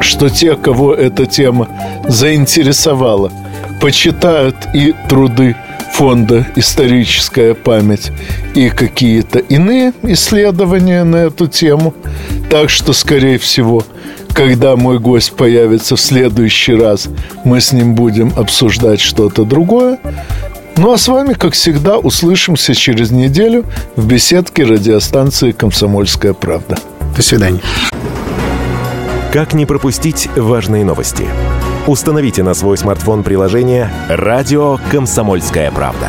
что 0.00 0.28
те, 0.28 0.56
кого 0.56 0.94
эта 0.94 1.26
тема 1.26 1.68
заинтересовала, 2.06 3.32
почитают 3.80 4.56
и 4.74 4.94
труды 5.08 5.56
фонда 5.94 6.46
«Историческая 6.56 7.54
память» 7.54 8.10
и 8.54 8.68
какие-то 8.68 9.38
иные 9.38 9.92
исследования 10.02 11.04
на 11.04 11.16
эту 11.16 11.46
тему. 11.46 11.94
Так 12.50 12.68
что, 12.68 12.92
скорее 12.92 13.38
всего, 13.38 13.84
когда 14.34 14.74
мой 14.76 14.98
гость 14.98 15.32
появится 15.32 15.96
в 15.96 16.00
следующий 16.00 16.74
раз, 16.74 17.08
мы 17.44 17.60
с 17.60 17.72
ним 17.72 17.94
будем 17.94 18.32
обсуждать 18.36 19.00
что-то 19.00 19.44
другое. 19.44 19.98
Ну 20.76 20.92
а 20.92 20.98
с 20.98 21.06
вами, 21.06 21.34
как 21.34 21.54
всегда, 21.54 21.98
услышимся 21.98 22.74
через 22.74 23.12
неделю 23.12 23.64
в 23.94 24.06
беседке 24.06 24.64
радиостанции 24.64 25.52
«Комсомольская 25.52 26.34
правда». 26.34 26.76
До 27.16 27.22
свидания. 27.22 27.60
Как 29.32 29.52
не 29.54 29.66
пропустить 29.66 30.28
важные 30.36 30.84
новости? 30.84 31.24
Установите 31.86 32.42
на 32.42 32.54
свой 32.54 32.76
смартфон 32.76 33.22
приложение 33.22 33.88
«Радио 34.08 34.78
Комсомольская 34.90 35.70
правда». 35.70 36.08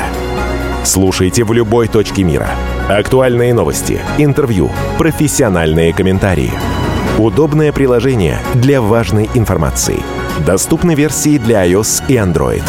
Слушайте 0.84 1.44
в 1.44 1.54
любой 1.54 1.88
точке 1.88 2.24
мира. 2.24 2.50
Актуальные 2.90 3.54
новости, 3.54 4.00
интервью, 4.18 4.72
профессиональные 4.98 5.94
комментарии– 5.94 6.52
Удобное 7.18 7.72
приложение 7.72 8.42
для 8.56 8.82
важной 8.82 9.30
информации. 9.36 10.04
Доступны 10.46 10.96
версии 10.96 11.38
для 11.38 11.66
iOS 11.66 12.04
и 12.10 12.16
Android. 12.16 12.64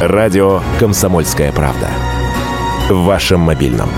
Радио 0.00 0.60
«Комсомольская 0.78 1.50
правда». 1.50 1.90
В 2.88 3.04
вашем 3.04 3.40
мобильном. 3.40 3.88